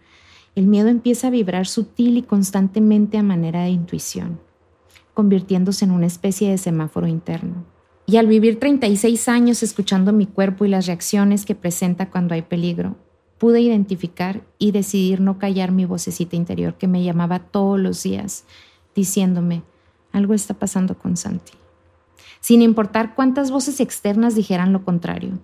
El 0.55 0.67
miedo 0.67 0.89
empieza 0.89 1.27
a 1.27 1.31
vibrar 1.31 1.67
sutil 1.67 2.17
y 2.17 2.24
constantemente 2.24 3.17
a 3.17 3.24
manera 3.24 3.63
de 3.63 3.69
intuición, 3.69 4.39
convirtiéndose 5.13 5.86
en 5.86 5.91
una 5.91 6.08
especie 6.08 6.50
de 6.50 6.58
semáforo 6.58 7.08
interno. 7.08 7.65
Y 8.09 8.17
al 8.17 8.25
vivir 8.25 8.57
36 8.57 9.29
años 9.29 9.61
escuchando 9.61 10.11
mi 10.13 10.25
cuerpo 10.25 10.65
y 10.65 10.67
las 10.67 10.87
reacciones 10.87 11.45
que 11.45 11.53
presenta 11.53 12.09
cuando 12.09 12.33
hay 12.33 12.41
peligro, 12.41 12.95
pude 13.37 13.61
identificar 13.61 14.41
y 14.57 14.71
decidir 14.71 15.21
no 15.21 15.37
callar 15.37 15.71
mi 15.71 15.85
vocecita 15.85 16.35
interior 16.35 16.73
que 16.73 16.87
me 16.87 17.03
llamaba 17.03 17.37
todos 17.37 17.79
los 17.79 18.01
días, 18.01 18.45
diciéndome, 18.95 19.61
algo 20.11 20.33
está 20.33 20.55
pasando 20.55 20.97
con 20.97 21.17
Santi. 21.17 21.51
Sin 22.39 22.63
importar 22.63 23.13
cuántas 23.13 23.51
voces 23.51 23.79
externas 23.79 24.33
dijeran 24.33 24.73
lo 24.73 24.83
contrario. 24.83 25.37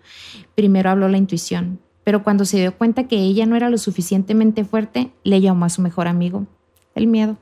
Primero 0.56 0.90
habló 0.90 1.08
la 1.08 1.20
intuición, 1.20 1.80
pero 2.04 2.24
cuando 2.24 2.46
se 2.46 2.58
dio 2.58 2.76
cuenta 2.76 3.08
que 3.08 3.18
ella 3.18 3.46
no 3.46 3.56
era 3.56 3.70
lo 3.70 3.78
suficientemente 3.78 4.66
fuerte, 4.66 5.12
le 5.24 5.40
llamó 5.40 5.66
a 5.66 5.70
su 5.70 5.84
mejor 5.84 6.08
amigo, 6.08 6.48
el 6.96 7.06
miedo. 7.06 7.38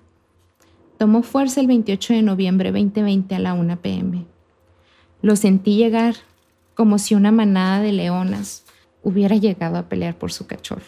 Tomó 0.98 1.24
fuerza 1.24 1.62
el 1.62 1.68
28 1.68 2.12
de 2.12 2.24
noviembre 2.24 2.74
2020 2.74 3.36
a 3.36 3.39
la 3.39 3.53
1 3.53 3.82
pm. 3.82 4.33
Lo 5.24 5.38
sentí 5.38 5.77
llegar 5.77 6.15
como 6.75 7.00
si 7.00 7.15
una 7.15 7.32
manada 7.32 7.80
de 7.80 7.94
leonas 7.94 8.65
hubiera 9.03 9.38
llegado 9.38 9.77
a 9.77 9.88
pelear 9.88 10.18
por 10.18 10.34
su 10.34 10.48
cachorro. 10.48 10.84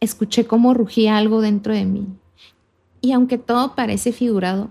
Escuché 0.00 0.44
cómo 0.44 0.74
rugía 0.74 1.16
algo 1.16 1.40
dentro 1.40 1.72
de 1.72 1.84
mí 1.84 2.08
y 3.00 3.12
aunque 3.12 3.38
todo 3.38 3.76
parece 3.76 4.10
figurado, 4.10 4.70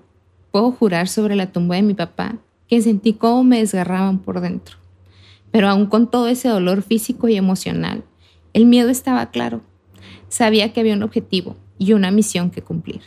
puedo 0.51 0.73
jurar 0.73 1.07
sobre 1.07 1.38
la 1.38 1.53
tumba 1.53 1.77
de 1.77 1.83
mi 1.83 1.93
papá 1.93 2.35
que 2.67 2.81
sentí 2.81 3.13
cómo 3.13 3.45
me 3.45 3.59
desgarraban 3.59 4.19
por 4.19 4.41
dentro. 4.41 4.75
Pero 5.51 5.69
aún 5.69 5.85
con 5.85 6.11
todo 6.11 6.27
ese 6.27 6.50
dolor 6.50 6.81
físico 6.81 7.29
y 7.29 7.38
emocional, 7.38 8.03
el 8.51 8.65
miedo 8.65 8.89
estaba 8.89 9.31
claro. 9.31 9.61
Sabía 10.27 10.73
que 10.73 10.81
había 10.81 10.95
un 10.95 11.03
objetivo 11.03 11.55
y 11.77 11.93
una 11.93 12.11
misión 12.11 12.51
que 12.51 12.61
cumplir. 12.61 13.03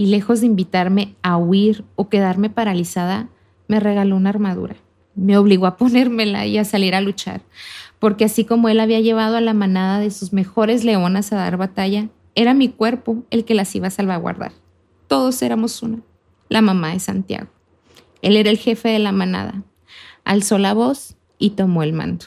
Y 0.00 0.06
lejos 0.06 0.40
de 0.40 0.46
invitarme 0.46 1.14
a 1.20 1.36
huir 1.36 1.84
o 1.94 2.08
quedarme 2.08 2.48
paralizada, 2.48 3.28
me 3.68 3.80
regaló 3.80 4.16
una 4.16 4.30
armadura. 4.30 4.76
Me 5.14 5.36
obligó 5.36 5.66
a 5.66 5.76
ponérmela 5.76 6.46
y 6.46 6.56
a 6.56 6.64
salir 6.64 6.94
a 6.94 7.02
luchar, 7.02 7.42
porque 7.98 8.24
así 8.24 8.46
como 8.46 8.70
él 8.70 8.80
había 8.80 9.00
llevado 9.00 9.36
a 9.36 9.42
la 9.42 9.52
manada 9.52 10.00
de 10.00 10.10
sus 10.10 10.32
mejores 10.32 10.84
leonas 10.84 11.34
a 11.34 11.36
dar 11.36 11.58
batalla, 11.58 12.08
era 12.34 12.54
mi 12.54 12.70
cuerpo 12.70 13.24
el 13.28 13.44
que 13.44 13.52
las 13.52 13.76
iba 13.76 13.88
a 13.88 13.90
salvaguardar. 13.90 14.52
Todos 15.06 15.42
éramos 15.42 15.82
una. 15.82 15.98
La 16.48 16.62
mamá 16.62 16.94
de 16.94 17.00
Santiago. 17.00 17.48
Él 18.22 18.36
era 18.36 18.48
el 18.48 18.56
jefe 18.56 18.88
de 18.88 19.00
la 19.00 19.12
manada. 19.12 19.64
Alzó 20.24 20.56
la 20.56 20.72
voz 20.72 21.14
y 21.38 21.50
tomó 21.50 21.82
el 21.82 21.92
mando. 21.92 22.24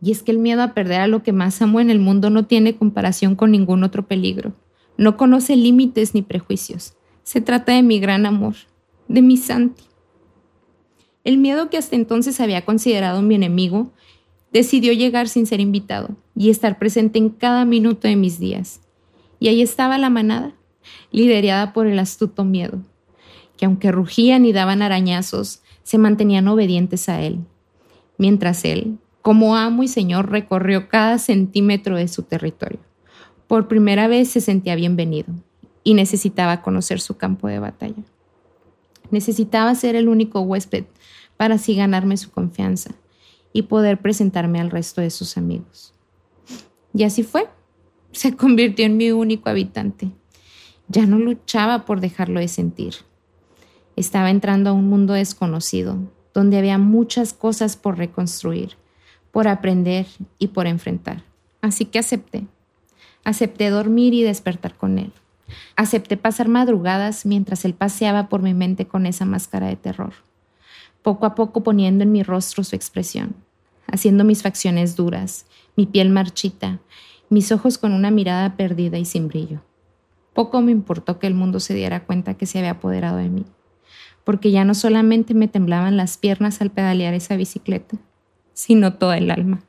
Y 0.00 0.10
es 0.10 0.22
que 0.22 0.32
el 0.32 0.38
miedo 0.38 0.62
a 0.62 0.72
perder 0.72 1.02
a 1.02 1.06
lo 1.06 1.22
que 1.22 1.34
más 1.34 1.60
amo 1.60 1.80
en 1.80 1.90
el 1.90 1.98
mundo 1.98 2.30
no 2.30 2.46
tiene 2.46 2.76
comparación 2.76 3.36
con 3.36 3.50
ningún 3.50 3.84
otro 3.84 4.06
peligro. 4.06 4.54
No 5.00 5.16
conoce 5.16 5.56
límites 5.56 6.12
ni 6.12 6.20
prejuicios. 6.20 6.92
Se 7.22 7.40
trata 7.40 7.72
de 7.72 7.82
mi 7.82 8.00
gran 8.00 8.26
amor, 8.26 8.56
de 9.08 9.22
mi 9.22 9.38
Santi. 9.38 9.84
El 11.24 11.38
miedo 11.38 11.70
que 11.70 11.78
hasta 11.78 11.96
entonces 11.96 12.38
había 12.38 12.66
considerado 12.66 13.22
mi 13.22 13.34
enemigo 13.34 13.94
decidió 14.52 14.92
llegar 14.92 15.26
sin 15.26 15.46
ser 15.46 15.58
invitado 15.58 16.16
y 16.36 16.50
estar 16.50 16.78
presente 16.78 17.18
en 17.18 17.30
cada 17.30 17.64
minuto 17.64 18.08
de 18.08 18.16
mis 18.16 18.38
días. 18.38 18.82
Y 19.38 19.48
ahí 19.48 19.62
estaba 19.62 19.96
la 19.96 20.10
manada, 20.10 20.54
liderada 21.12 21.72
por 21.72 21.86
el 21.86 21.98
astuto 21.98 22.44
miedo, 22.44 22.84
que 23.56 23.64
aunque 23.64 23.92
rugían 23.92 24.44
y 24.44 24.52
daban 24.52 24.82
arañazos, 24.82 25.62
se 25.82 25.96
mantenían 25.96 26.46
obedientes 26.46 27.08
a 27.08 27.22
él, 27.22 27.38
mientras 28.18 28.66
él, 28.66 28.98
como 29.22 29.56
amo 29.56 29.82
y 29.82 29.88
señor, 29.88 30.30
recorrió 30.30 30.90
cada 30.90 31.16
centímetro 31.16 31.96
de 31.96 32.06
su 32.06 32.24
territorio. 32.24 32.89
Por 33.50 33.66
primera 33.66 34.06
vez 34.06 34.30
se 34.30 34.40
sentía 34.40 34.76
bienvenido 34.76 35.34
y 35.82 35.94
necesitaba 35.94 36.62
conocer 36.62 37.00
su 37.00 37.16
campo 37.16 37.48
de 37.48 37.58
batalla. 37.58 38.04
Necesitaba 39.10 39.74
ser 39.74 39.96
el 39.96 40.08
único 40.08 40.40
huésped 40.42 40.84
para 41.36 41.56
así 41.56 41.74
ganarme 41.74 42.16
su 42.16 42.30
confianza 42.30 42.92
y 43.52 43.62
poder 43.62 44.00
presentarme 44.00 44.60
al 44.60 44.70
resto 44.70 45.00
de 45.00 45.10
sus 45.10 45.36
amigos. 45.36 45.92
Y 46.94 47.02
así 47.02 47.24
fue. 47.24 47.48
Se 48.12 48.36
convirtió 48.36 48.86
en 48.86 48.96
mi 48.96 49.10
único 49.10 49.50
habitante. 49.50 50.12
Ya 50.86 51.06
no 51.06 51.18
luchaba 51.18 51.84
por 51.86 52.00
dejarlo 52.00 52.38
de 52.38 52.46
sentir. 52.46 52.94
Estaba 53.96 54.30
entrando 54.30 54.70
a 54.70 54.74
un 54.74 54.88
mundo 54.88 55.14
desconocido, 55.14 55.98
donde 56.32 56.56
había 56.56 56.78
muchas 56.78 57.32
cosas 57.32 57.76
por 57.76 57.98
reconstruir, 57.98 58.76
por 59.32 59.48
aprender 59.48 60.06
y 60.38 60.46
por 60.46 60.68
enfrentar. 60.68 61.24
Así 61.60 61.86
que 61.86 61.98
acepté. 61.98 62.46
Acepté 63.24 63.70
dormir 63.70 64.14
y 64.14 64.22
despertar 64.22 64.76
con 64.76 64.98
él. 64.98 65.12
Acepté 65.76 66.16
pasar 66.16 66.48
madrugadas 66.48 67.26
mientras 67.26 67.64
él 67.64 67.74
paseaba 67.74 68.28
por 68.28 68.42
mi 68.42 68.54
mente 68.54 68.86
con 68.86 69.06
esa 69.06 69.24
máscara 69.24 69.66
de 69.66 69.76
terror 69.76 70.12
poco 71.02 71.26
a 71.26 71.34
poco 71.34 71.62
poniendo 71.62 72.04
en 72.04 72.12
mi 72.12 72.22
rostro 72.22 72.64
su 72.64 72.76
expresión, 72.76 73.34
haciendo 73.86 74.24
mis 74.24 74.42
facciones 74.42 74.96
duras, 74.96 75.46
mi 75.76 75.86
piel 75.86 76.10
marchita, 76.10 76.80
mis 77.28 77.52
ojos 77.52 77.78
con 77.78 77.92
una 77.92 78.10
mirada 78.10 78.56
perdida 78.56 78.98
y 78.98 79.04
sin 79.04 79.28
brillo. 79.28 79.62
Poco 80.34 80.60
me 80.60 80.72
importó 80.72 81.18
que 81.18 81.26
el 81.26 81.34
mundo 81.34 81.60
se 81.60 81.74
diera 81.74 82.04
cuenta 82.04 82.34
que 82.34 82.46
se 82.46 82.58
había 82.58 82.72
apoderado 82.72 83.16
de 83.16 83.28
mí, 83.28 83.44
porque 84.24 84.50
ya 84.50 84.64
no 84.64 84.74
solamente 84.74 85.34
me 85.34 85.48
temblaban 85.48 85.96
las 85.96 86.18
piernas 86.18 86.60
al 86.60 86.70
pedalear 86.70 87.14
esa 87.14 87.36
bicicleta, 87.36 87.96
sino 88.52 88.94
toda 88.94 89.18
el 89.18 89.30
alma. 89.30 89.62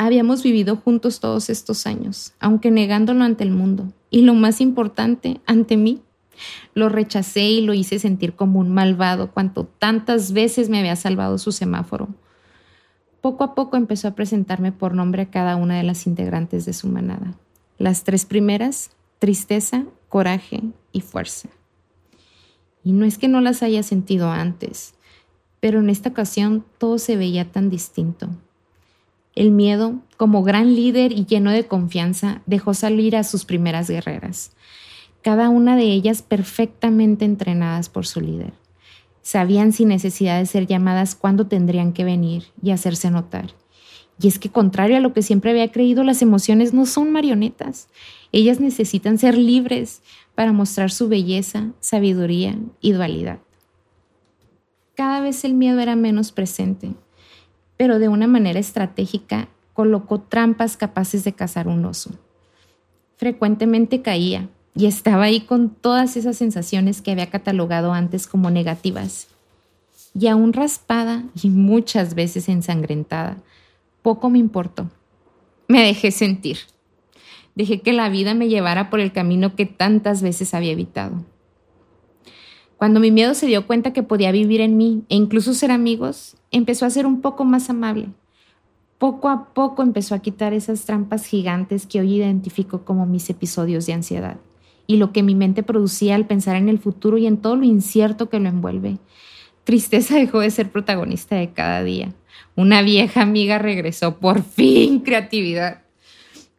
Habíamos 0.00 0.44
vivido 0.44 0.76
juntos 0.76 1.18
todos 1.18 1.50
estos 1.50 1.84
años, 1.84 2.32
aunque 2.38 2.70
negándolo 2.70 3.24
ante 3.24 3.42
el 3.42 3.50
mundo, 3.50 3.92
y 4.10 4.22
lo 4.22 4.32
más 4.32 4.60
importante, 4.60 5.40
ante 5.44 5.76
mí. 5.76 6.02
Lo 6.72 6.88
rechacé 6.88 7.48
y 7.48 7.62
lo 7.62 7.74
hice 7.74 7.98
sentir 7.98 8.34
como 8.34 8.60
un 8.60 8.72
malvado 8.72 9.32
cuanto 9.32 9.64
tantas 9.64 10.32
veces 10.32 10.68
me 10.68 10.78
había 10.78 10.94
salvado 10.94 11.36
su 11.36 11.50
semáforo. 11.50 12.08
Poco 13.20 13.42
a 13.42 13.56
poco 13.56 13.76
empezó 13.76 14.06
a 14.06 14.14
presentarme 14.14 14.70
por 14.70 14.94
nombre 14.94 15.22
a 15.22 15.30
cada 15.30 15.56
una 15.56 15.76
de 15.76 15.82
las 15.82 16.06
integrantes 16.06 16.64
de 16.64 16.74
su 16.74 16.86
manada. 16.86 17.34
Las 17.76 18.04
tres 18.04 18.24
primeras, 18.24 18.92
tristeza, 19.18 19.84
coraje 20.08 20.62
y 20.92 21.00
fuerza. 21.00 21.48
Y 22.84 22.92
no 22.92 23.04
es 23.04 23.18
que 23.18 23.26
no 23.26 23.40
las 23.40 23.64
haya 23.64 23.82
sentido 23.82 24.30
antes, 24.30 24.94
pero 25.58 25.80
en 25.80 25.90
esta 25.90 26.10
ocasión 26.10 26.64
todo 26.78 26.98
se 26.98 27.16
veía 27.16 27.50
tan 27.50 27.68
distinto. 27.68 28.28
El 29.38 29.52
miedo, 29.52 30.00
como 30.16 30.42
gran 30.42 30.74
líder 30.74 31.12
y 31.12 31.24
lleno 31.24 31.52
de 31.52 31.64
confianza, 31.64 32.42
dejó 32.46 32.74
salir 32.74 33.14
a 33.14 33.22
sus 33.22 33.44
primeras 33.44 33.88
guerreras, 33.88 34.50
cada 35.22 35.48
una 35.48 35.76
de 35.76 35.84
ellas 35.84 36.22
perfectamente 36.22 37.24
entrenadas 37.24 37.88
por 37.88 38.04
su 38.04 38.20
líder. 38.20 38.52
Sabían 39.22 39.72
sin 39.72 39.90
necesidad 39.90 40.40
de 40.40 40.46
ser 40.46 40.66
llamadas 40.66 41.14
cuándo 41.14 41.46
tendrían 41.46 41.92
que 41.92 42.02
venir 42.02 42.46
y 42.60 42.72
hacerse 42.72 43.12
notar. 43.12 43.54
Y 44.20 44.26
es 44.26 44.40
que 44.40 44.50
contrario 44.50 44.96
a 44.96 45.00
lo 45.00 45.12
que 45.12 45.22
siempre 45.22 45.52
había 45.52 45.70
creído, 45.70 46.02
las 46.02 46.20
emociones 46.20 46.74
no 46.74 46.84
son 46.84 47.12
marionetas. 47.12 47.86
Ellas 48.32 48.58
necesitan 48.58 49.18
ser 49.18 49.38
libres 49.38 50.02
para 50.34 50.52
mostrar 50.52 50.90
su 50.90 51.08
belleza, 51.08 51.68
sabiduría 51.78 52.58
y 52.80 52.90
dualidad. 52.90 53.38
Cada 54.96 55.20
vez 55.20 55.44
el 55.44 55.54
miedo 55.54 55.78
era 55.78 55.94
menos 55.94 56.32
presente, 56.32 56.96
pero 57.78 57.98
de 57.98 58.08
una 58.08 58.26
manera 58.26 58.58
estratégica 58.58 59.48
colocó 59.72 60.20
trampas 60.20 60.76
capaces 60.76 61.24
de 61.24 61.32
cazar 61.32 61.68
un 61.68 61.86
oso. 61.86 62.10
Frecuentemente 63.16 64.02
caía 64.02 64.48
y 64.74 64.86
estaba 64.86 65.24
ahí 65.24 65.40
con 65.40 65.70
todas 65.70 66.16
esas 66.16 66.36
sensaciones 66.36 67.00
que 67.00 67.12
había 67.12 67.30
catalogado 67.30 67.92
antes 67.92 68.26
como 68.26 68.50
negativas. 68.50 69.28
Y 70.18 70.26
aún 70.26 70.52
raspada 70.52 71.24
y 71.40 71.48
muchas 71.50 72.14
veces 72.14 72.48
ensangrentada, 72.48 73.38
poco 74.02 74.28
me 74.28 74.38
importó. 74.38 74.90
Me 75.68 75.82
dejé 75.82 76.10
sentir. 76.10 76.58
Dejé 77.54 77.80
que 77.80 77.92
la 77.92 78.08
vida 78.08 78.34
me 78.34 78.48
llevara 78.48 78.90
por 78.90 79.00
el 79.00 79.12
camino 79.12 79.54
que 79.54 79.66
tantas 79.66 80.22
veces 80.22 80.54
había 80.54 80.72
evitado. 80.72 81.24
Cuando 82.78 83.00
mi 83.00 83.10
miedo 83.10 83.34
se 83.34 83.46
dio 83.46 83.66
cuenta 83.66 83.92
que 83.92 84.04
podía 84.04 84.30
vivir 84.30 84.60
en 84.60 84.76
mí 84.76 85.02
e 85.08 85.16
incluso 85.16 85.52
ser 85.52 85.72
amigos, 85.72 86.36
empezó 86.52 86.86
a 86.86 86.90
ser 86.90 87.06
un 87.06 87.20
poco 87.20 87.44
más 87.44 87.70
amable. 87.70 88.10
Poco 88.98 89.28
a 89.28 89.52
poco 89.52 89.82
empezó 89.82 90.14
a 90.14 90.20
quitar 90.20 90.54
esas 90.54 90.84
trampas 90.84 91.26
gigantes 91.26 91.86
que 91.86 91.98
hoy 91.98 92.14
identifico 92.14 92.84
como 92.84 93.04
mis 93.04 93.28
episodios 93.30 93.84
de 93.86 93.94
ansiedad 93.94 94.36
y 94.86 94.96
lo 94.96 95.12
que 95.12 95.24
mi 95.24 95.34
mente 95.34 95.64
producía 95.64 96.14
al 96.14 96.28
pensar 96.28 96.54
en 96.54 96.68
el 96.68 96.78
futuro 96.78 97.18
y 97.18 97.26
en 97.26 97.38
todo 97.38 97.56
lo 97.56 97.64
incierto 97.64 98.28
que 98.30 98.38
lo 98.38 98.48
envuelve. 98.48 98.98
Tristeza 99.64 100.14
dejó 100.18 100.38
de 100.38 100.52
ser 100.52 100.70
protagonista 100.70 101.34
de 101.34 101.50
cada 101.50 101.82
día. 101.82 102.14
Una 102.54 102.82
vieja 102.82 103.22
amiga 103.22 103.58
regresó, 103.58 104.18
por 104.18 104.44
fin, 104.44 105.00
creatividad. 105.00 105.82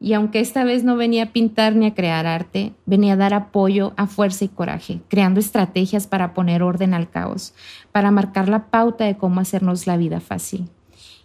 Y 0.02 0.14
aunque 0.14 0.40
esta 0.40 0.64
vez 0.64 0.86
no 0.86 0.96
venía 0.96 1.24
a 1.24 1.34
pintar 1.34 1.76
ni 1.76 1.86
a 1.86 1.94
crear 1.94 2.26
arte, 2.26 2.72
venía 2.86 3.14
a 3.14 3.18
dar 3.18 3.34
apoyo 3.34 3.94
a 3.98 4.08
fuerza 4.08 4.46
y 4.46 4.48
coraje, 4.48 5.02
creando 5.10 5.42
estrategias 5.42 6.08
para 6.08 6.34
poner 6.34 6.64
orden 6.64 6.94
al 6.94 7.10
caos, 7.10 7.54
para 7.92 8.10
marcar 8.10 8.48
la 8.48 8.68
pauta 8.68 9.04
de 9.04 9.18
cómo 9.18 9.42
hacernos 9.42 9.88
la 9.88 9.98
vida 9.98 10.22
fácil. 10.22 10.70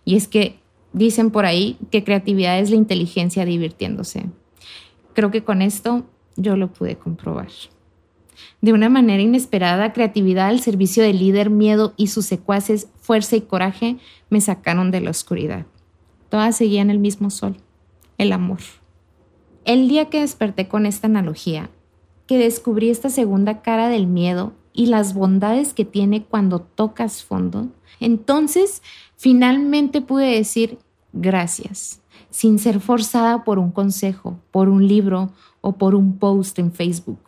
Y 0.04 0.16
es 0.16 0.26
que 0.26 0.58
dicen 0.92 1.30
por 1.30 1.46
ahí 1.46 1.78
que 1.92 2.02
creatividad 2.02 2.58
es 2.58 2.70
la 2.70 2.76
inteligencia 2.76 3.44
divirtiéndose. 3.44 4.26
Creo 5.12 5.30
que 5.30 5.44
con 5.44 5.62
esto 5.62 6.04
yo 6.36 6.56
lo 6.56 6.72
pude 6.72 6.96
comprobar. 6.96 7.48
De 8.60 8.72
una 8.72 8.88
manera 8.88 9.22
inesperada, 9.22 9.92
creatividad 9.92 10.48
al 10.48 10.58
servicio 10.58 11.04
del 11.04 11.20
líder, 11.20 11.48
miedo 11.48 11.94
y 11.96 12.08
sus 12.08 12.26
secuaces, 12.26 12.88
fuerza 13.00 13.36
y 13.36 13.42
coraje 13.42 13.98
me 14.30 14.40
sacaron 14.40 14.90
de 14.90 15.00
la 15.00 15.10
oscuridad. 15.10 15.64
Todas 16.28 16.56
seguían 16.56 16.90
el 16.90 16.98
mismo 16.98 17.30
sol 17.30 17.56
el 18.24 18.32
amor. 18.32 18.60
El 19.64 19.88
día 19.88 20.10
que 20.10 20.20
desperté 20.20 20.66
con 20.66 20.86
esta 20.86 21.06
analogía, 21.06 21.70
que 22.26 22.38
descubrí 22.38 22.90
esta 22.90 23.10
segunda 23.10 23.62
cara 23.62 23.88
del 23.88 24.06
miedo 24.06 24.52
y 24.72 24.86
las 24.86 25.14
bondades 25.14 25.72
que 25.72 25.84
tiene 25.84 26.24
cuando 26.24 26.60
tocas 26.60 27.22
fondo, 27.22 27.68
entonces 28.00 28.82
finalmente 29.16 30.00
pude 30.00 30.26
decir 30.26 30.78
gracias, 31.12 32.02
sin 32.30 32.58
ser 32.58 32.80
forzada 32.80 33.44
por 33.44 33.58
un 33.58 33.70
consejo, 33.70 34.38
por 34.50 34.68
un 34.68 34.88
libro 34.88 35.30
o 35.60 35.76
por 35.76 35.94
un 35.94 36.18
post 36.18 36.58
en 36.58 36.72
Facebook. 36.72 37.20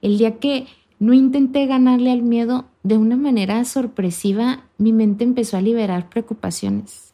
El 0.00 0.18
día 0.18 0.38
que 0.38 0.66
no 0.98 1.12
intenté 1.12 1.66
ganarle 1.66 2.10
al 2.10 2.22
miedo, 2.22 2.66
de 2.82 2.96
una 2.96 3.16
manera 3.16 3.64
sorpresiva, 3.64 4.64
mi 4.76 4.92
mente 4.92 5.24
empezó 5.24 5.56
a 5.56 5.60
liberar 5.60 6.08
preocupaciones, 6.08 7.12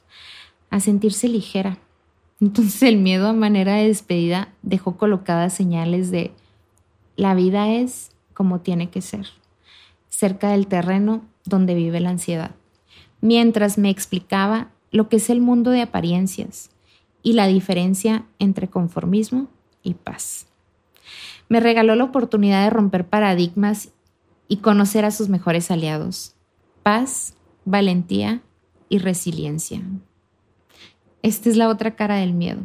a 0.71 0.81
sentirse 0.81 1.29
ligera 1.29 1.79
entonces 2.41 2.83
el 2.83 2.99
miedo 2.99 3.29
a 3.29 3.33
manera 3.33 3.75
de 3.75 3.89
despedida 3.89 4.53
dejó 4.63 4.97
colocadas 4.97 5.53
señales 5.53 6.11
de 6.11 6.33
la 7.17 7.35
vida 7.35 7.69
es 7.69 8.13
como 8.33 8.61
tiene 8.61 8.91
que 8.91 9.03
ser, 9.03 9.27
cerca 10.09 10.51
del 10.51 10.69
terreno 10.69 11.23
donde 11.45 11.75
vive 11.75 11.99
la 12.01 12.11
ansiedad, 12.11 12.53
mientras 13.21 13.79
me 13.79 13.91
explicaba 13.91 14.69
lo 14.93 15.09
que 15.09 15.17
es 15.17 15.31
el 15.31 15.41
mundo 15.41 15.71
de 15.71 15.83
apariencias 15.83 16.71
y 17.23 17.33
la 17.33 17.49
diferencia 17.49 18.25
entre 18.39 18.69
conformismo 18.69 19.49
y 19.83 19.95
paz. 19.95 20.47
Me 21.49 21.61
regaló 21.61 21.95
la 21.95 22.05
oportunidad 22.05 22.65
de 22.65 22.71
romper 22.71 23.07
paradigmas 23.07 23.91
y 24.47 24.59
conocer 24.59 25.05
a 25.05 25.11
sus 25.11 25.29
mejores 25.29 25.71
aliados, 25.71 26.35
paz, 26.83 27.35
valentía 27.65 28.43
y 28.89 28.99
resiliencia. 28.99 29.83
Esta 31.23 31.49
es 31.49 31.57
la 31.57 31.69
otra 31.69 31.97
cara 31.97 32.17
del 32.17 32.35
miedo. 32.35 32.61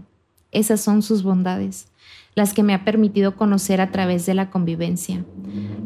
Esas 0.52 0.82
son 0.82 1.02
sus 1.02 1.24
bondades, 1.24 1.88
las 2.36 2.54
que 2.54 2.64
me 2.64 2.74
ha 2.74 2.86
permitido 2.86 3.36
conocer 3.36 3.82
a 3.82 3.92
través 3.92 4.26
de 4.26 4.36
la 4.36 4.52
convivencia, 4.52 5.26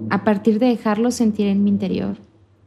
a 0.09 0.23
partir 0.23 0.59
de 0.59 0.67
dejarlo 0.67 1.11
sentir 1.11 1.47
en 1.47 1.63
mi 1.63 1.69
interior, 1.69 2.17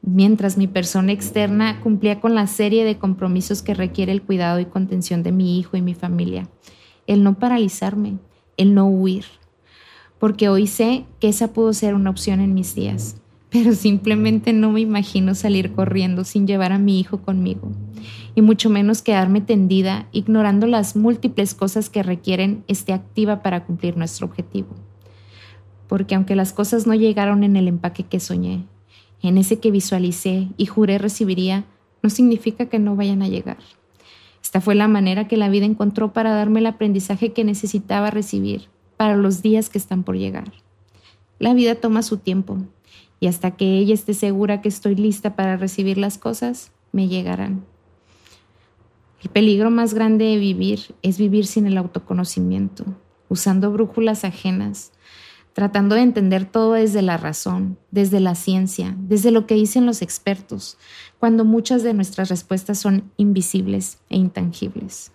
mientras 0.02 0.56
mi 0.56 0.66
persona 0.66 1.12
externa 1.12 1.80
cumplía 1.80 2.20
con 2.20 2.34
la 2.34 2.46
serie 2.46 2.84
de 2.84 2.98
compromisos 2.98 3.62
que 3.62 3.74
requiere 3.74 4.12
el 4.12 4.22
cuidado 4.22 4.60
y 4.60 4.64
contención 4.64 5.22
de 5.22 5.32
mi 5.32 5.58
hijo 5.58 5.76
y 5.76 5.82
mi 5.82 5.94
familia. 5.94 6.48
El 7.06 7.22
no 7.22 7.38
paralizarme, 7.38 8.18
el 8.56 8.74
no 8.74 8.86
huir, 8.86 9.26
porque 10.18 10.48
hoy 10.48 10.66
sé 10.66 11.04
que 11.18 11.28
esa 11.28 11.52
pudo 11.52 11.72
ser 11.72 11.94
una 11.94 12.10
opción 12.10 12.40
en 12.40 12.54
mis 12.54 12.74
días, 12.74 13.16
pero 13.50 13.74
simplemente 13.74 14.52
no 14.52 14.70
me 14.70 14.80
imagino 14.80 15.34
salir 15.34 15.72
corriendo 15.72 16.24
sin 16.24 16.46
llevar 16.46 16.72
a 16.72 16.78
mi 16.78 17.00
hijo 17.00 17.18
conmigo 17.22 17.72
y 18.34 18.42
mucho 18.42 18.70
menos 18.70 19.02
quedarme 19.02 19.40
tendida 19.40 20.06
ignorando 20.12 20.66
las 20.66 20.96
múltiples 20.96 21.54
cosas 21.54 21.90
que 21.90 22.02
requieren 22.02 22.64
esté 22.68 22.92
activa 22.92 23.42
para 23.42 23.64
cumplir 23.64 23.96
nuestro 23.96 24.26
objetivo. 24.26 24.68
Porque 25.88 26.14
aunque 26.14 26.36
las 26.36 26.52
cosas 26.52 26.86
no 26.86 26.94
llegaron 26.94 27.42
en 27.42 27.56
el 27.56 27.66
empaque 27.66 28.04
que 28.04 28.20
soñé, 28.20 28.64
en 29.22 29.36
ese 29.36 29.58
que 29.58 29.72
visualicé 29.72 30.48
y 30.56 30.66
juré 30.66 30.98
recibiría, 30.98 31.64
no 32.02 32.10
significa 32.10 32.66
que 32.66 32.78
no 32.78 32.94
vayan 32.96 33.22
a 33.22 33.28
llegar. 33.28 33.58
Esta 34.42 34.60
fue 34.60 34.74
la 34.74 34.88
manera 34.88 35.28
que 35.28 35.36
la 35.36 35.48
vida 35.48 35.66
encontró 35.66 36.12
para 36.12 36.32
darme 36.32 36.60
el 36.60 36.66
aprendizaje 36.66 37.32
que 37.32 37.44
necesitaba 37.44 38.10
recibir 38.10 38.68
para 38.96 39.16
los 39.16 39.42
días 39.42 39.68
que 39.68 39.78
están 39.78 40.04
por 40.04 40.16
llegar. 40.16 40.52
La 41.38 41.52
vida 41.52 41.74
toma 41.74 42.02
su 42.02 42.18
tiempo 42.18 42.58
y 43.20 43.26
hasta 43.26 43.52
que 43.52 43.78
ella 43.78 43.94
esté 43.94 44.14
segura 44.14 44.62
que 44.62 44.68
estoy 44.68 44.96
lista 44.96 45.37
para 45.37 45.59
recibir 45.59 45.98
las 45.98 46.18
cosas, 46.18 46.72
me 46.90 47.06
llegarán. 47.06 47.64
El 49.22 49.28
peligro 49.28 49.70
más 49.70 49.92
grande 49.92 50.24
de 50.24 50.38
vivir 50.38 50.94
es 51.02 51.18
vivir 51.18 51.46
sin 51.46 51.66
el 51.66 51.76
autoconocimiento, 51.76 52.87
usando 53.28 53.70
brújulas 53.70 54.24
ajenas, 54.24 54.92
tratando 55.52 55.94
de 55.94 56.00
entender 56.00 56.46
todo 56.46 56.72
desde 56.72 57.02
la 57.02 57.18
razón, 57.18 57.76
desde 57.90 58.20
la 58.20 58.35
ciencia, 58.35 58.96
desde 58.98 59.30
lo 59.30 59.46
que 59.46 59.54
dicen 59.54 59.85
los 59.85 60.00
expertos, 60.00 60.78
cuando 61.18 61.44
muchas 61.44 61.83
de 61.83 61.92
nuestras 61.92 62.30
respuestas 62.30 62.78
son 62.78 63.12
invisibles 63.18 63.98
e 64.09 64.16
intangibles. 64.16 65.12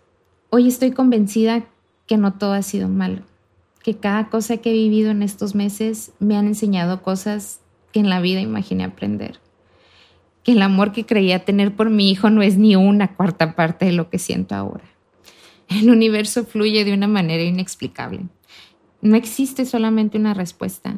Hoy 0.52 0.68
estoy 0.68 0.92
convencida 0.92 1.66
que 2.06 2.18
no 2.18 2.34
todo 2.34 2.54
ha 2.54 2.62
sido 2.62 2.88
malo, 2.88 3.24
que 3.82 3.98
cada 3.98 4.30
cosa 4.30 4.58
que 4.58 4.70
he 4.70 4.74
vivido 4.74 5.10
en 5.10 5.24
estos 5.24 5.56
meses 5.56 6.12
me 6.20 6.38
han 6.38 6.46
enseñado 6.46 7.02
cosas 7.02 7.62
que 7.96 8.02
en 8.02 8.10
la 8.10 8.20
vida 8.20 8.42
imaginé 8.42 8.84
aprender 8.84 9.40
que 10.44 10.52
el 10.52 10.62
amor 10.62 10.92
que 10.92 11.06
creía 11.06 11.46
tener 11.46 11.78
por 11.78 11.90
mi 11.90 12.12
hijo 12.12 12.30
no 12.30 12.42
es 12.42 12.58
ni 12.58 12.76
una 12.76 13.16
cuarta 13.16 13.56
parte 13.56 13.86
de 13.86 13.94
lo 13.94 14.10
que 14.10 14.20
siento 14.20 14.54
ahora. 14.54 14.84
El 15.70 15.90
universo 15.90 16.44
fluye 16.44 16.84
de 16.84 16.94
una 16.94 17.08
manera 17.08 17.42
inexplicable. 17.42 18.26
No 19.02 19.16
existe 19.16 19.66
solamente 19.66 20.18
una 20.18 20.34
respuesta, 20.34 20.98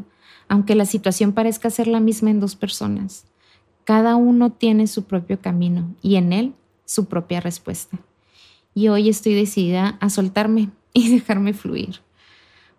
aunque 0.49 0.73
la 0.73 0.87
situación 0.87 1.33
parezca 1.33 1.69
ser 1.69 1.85
la 1.85 1.99
misma 1.99 2.31
en 2.31 2.39
dos 2.39 2.55
personas. 2.55 3.27
Cada 3.83 4.15
uno 4.15 4.51
tiene 4.51 4.87
su 4.87 5.03
propio 5.03 5.39
camino 5.39 5.95
y 6.01 6.15
en 6.15 6.33
él 6.33 6.55
su 6.85 7.05
propia 7.05 7.41
respuesta. 7.41 7.99
Y 8.73 8.87
hoy 8.87 9.07
estoy 9.07 9.35
decidida 9.35 9.99
a 10.01 10.09
soltarme 10.09 10.71
y 10.93 11.09
dejarme 11.13 11.53
fluir. 11.53 12.01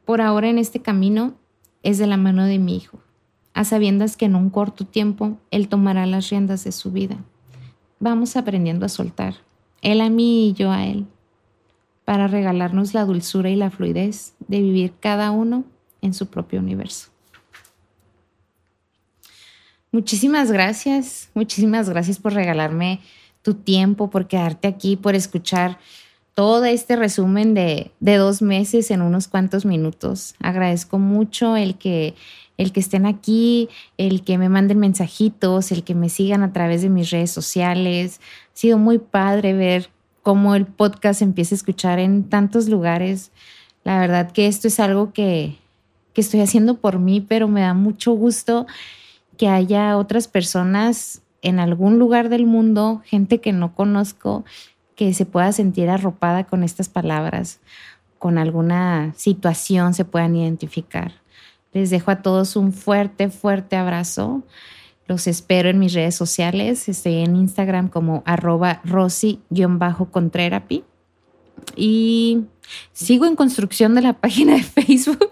Por 0.04 0.20
ahora 0.20 0.48
en 0.48 0.58
este 0.58 0.82
camino 0.82 1.36
es 1.84 1.98
de 1.98 2.08
la 2.08 2.16
mano 2.16 2.46
de 2.46 2.58
mi 2.58 2.76
hijo, 2.76 2.98
a 3.54 3.64
sabiendas 3.64 4.16
que 4.16 4.26
en 4.26 4.36
un 4.36 4.50
corto 4.50 4.86
tiempo 4.86 5.38
él 5.50 5.68
tomará 5.68 6.06
las 6.06 6.30
riendas 6.30 6.64
de 6.64 6.72
su 6.72 6.92
vida. 6.92 7.16
Vamos 8.00 8.36
aprendiendo 8.36 8.86
a 8.86 8.88
soltar, 8.88 9.34
él 9.82 10.00
a 10.00 10.10
mí 10.10 10.48
y 10.48 10.52
yo 10.52 10.70
a 10.70 10.86
él, 10.86 11.06
para 12.04 12.28
regalarnos 12.28 12.94
la 12.94 13.04
dulzura 13.04 13.50
y 13.50 13.56
la 13.56 13.70
fluidez 13.70 14.34
de 14.46 14.60
vivir 14.60 14.94
cada 15.00 15.30
uno 15.30 15.64
en 16.00 16.14
su 16.14 16.26
propio 16.26 16.60
universo. 16.60 17.08
Muchísimas 19.90 20.52
gracias, 20.52 21.30
muchísimas 21.34 21.88
gracias 21.88 22.18
por 22.18 22.34
regalarme 22.34 23.00
tu 23.42 23.54
tiempo, 23.54 24.10
por 24.10 24.28
quedarte 24.28 24.68
aquí, 24.68 24.96
por 24.96 25.14
escuchar 25.14 25.78
todo 26.34 26.66
este 26.66 26.94
resumen 26.94 27.54
de, 27.54 27.90
dos 27.98 28.42
meses 28.42 28.90
en 28.90 29.02
unos 29.02 29.26
cuantos 29.26 29.64
minutos. 29.64 30.34
Agradezco 30.40 30.98
mucho 30.98 31.56
el 31.56 31.78
que, 31.78 32.14
el 32.58 32.72
que 32.72 32.80
estén 32.80 33.06
aquí, 33.06 33.68
el 33.96 34.22
que 34.22 34.36
me 34.36 34.48
manden 34.48 34.78
mensajitos, 34.78 35.72
el 35.72 35.84
que 35.84 35.94
me 35.94 36.08
sigan 36.08 36.42
a 36.42 36.52
través 36.52 36.82
de 36.82 36.90
mis 36.90 37.10
redes 37.10 37.30
sociales. 37.30 38.20
Ha 38.52 38.56
sido 38.56 38.78
muy 38.78 38.98
padre 38.98 39.54
ver 39.54 39.90
cómo 40.22 40.54
el 40.54 40.66
podcast 40.66 41.22
empieza 41.22 41.54
a 41.54 41.56
escuchar 41.56 42.00
en 42.00 42.24
tantos 42.24 42.68
lugares. 42.68 43.30
La 43.84 43.98
verdad 44.00 44.32
que 44.32 44.48
esto 44.48 44.68
es 44.68 44.80
algo 44.80 45.12
que, 45.12 45.56
que 46.12 46.20
estoy 46.20 46.40
haciendo 46.40 46.74
por 46.74 46.98
mí, 46.98 47.20
pero 47.20 47.48
me 47.48 47.60
da 47.62 47.74
mucho 47.74 48.12
gusto 48.12 48.66
que 49.38 49.48
haya 49.48 49.96
otras 49.96 50.26
personas 50.26 51.22
en 51.42 51.60
algún 51.60 52.00
lugar 52.00 52.28
del 52.28 52.44
mundo, 52.44 53.02
gente 53.04 53.40
que 53.40 53.52
no 53.52 53.74
conozco, 53.74 54.44
que 54.96 55.14
se 55.14 55.26
pueda 55.26 55.52
sentir 55.52 55.88
arropada 55.88 56.42
con 56.42 56.64
estas 56.64 56.88
palabras, 56.88 57.60
con 58.18 58.36
alguna 58.36 59.14
situación 59.16 59.94
se 59.94 60.04
puedan 60.04 60.34
identificar. 60.34 61.12
Les 61.78 61.90
dejo 61.90 62.10
a 62.10 62.22
todos 62.22 62.56
un 62.56 62.72
fuerte, 62.72 63.30
fuerte 63.30 63.76
abrazo. 63.76 64.42
Los 65.06 65.28
espero 65.28 65.68
en 65.68 65.78
mis 65.78 65.92
redes 65.92 66.16
sociales. 66.16 66.88
Estoy 66.88 67.18
en 67.18 67.36
Instagram 67.36 67.86
como 67.88 68.24
arroba 68.26 68.80
rosy-contrerapi. 68.84 70.82
Y 71.76 72.46
sigo 72.92 73.26
en 73.26 73.36
construcción 73.36 73.94
de 73.94 74.02
la 74.02 74.14
página 74.14 74.54
de 74.54 74.64
Facebook, 74.64 75.30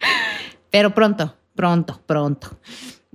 pero 0.70 0.94
pronto, 0.94 1.34
pronto, 1.54 2.00
pronto. 2.06 2.48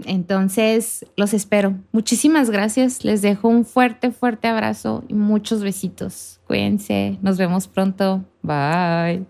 Entonces, 0.06 1.08
los 1.18 1.34
espero. 1.34 1.74
Muchísimas 1.92 2.52
gracias. 2.52 3.04
Les 3.04 3.24
dejo 3.24 3.48
un 3.48 3.66
fuerte, 3.66 4.12
fuerte 4.12 4.48
abrazo 4.48 5.04
y 5.08 5.16
muchos 5.16 5.64
besitos. 5.64 6.40
Cuídense. 6.46 7.18
Nos 7.24 7.40
vemos 7.40 7.68
pronto. 7.68 8.24
Bye. 8.44 9.26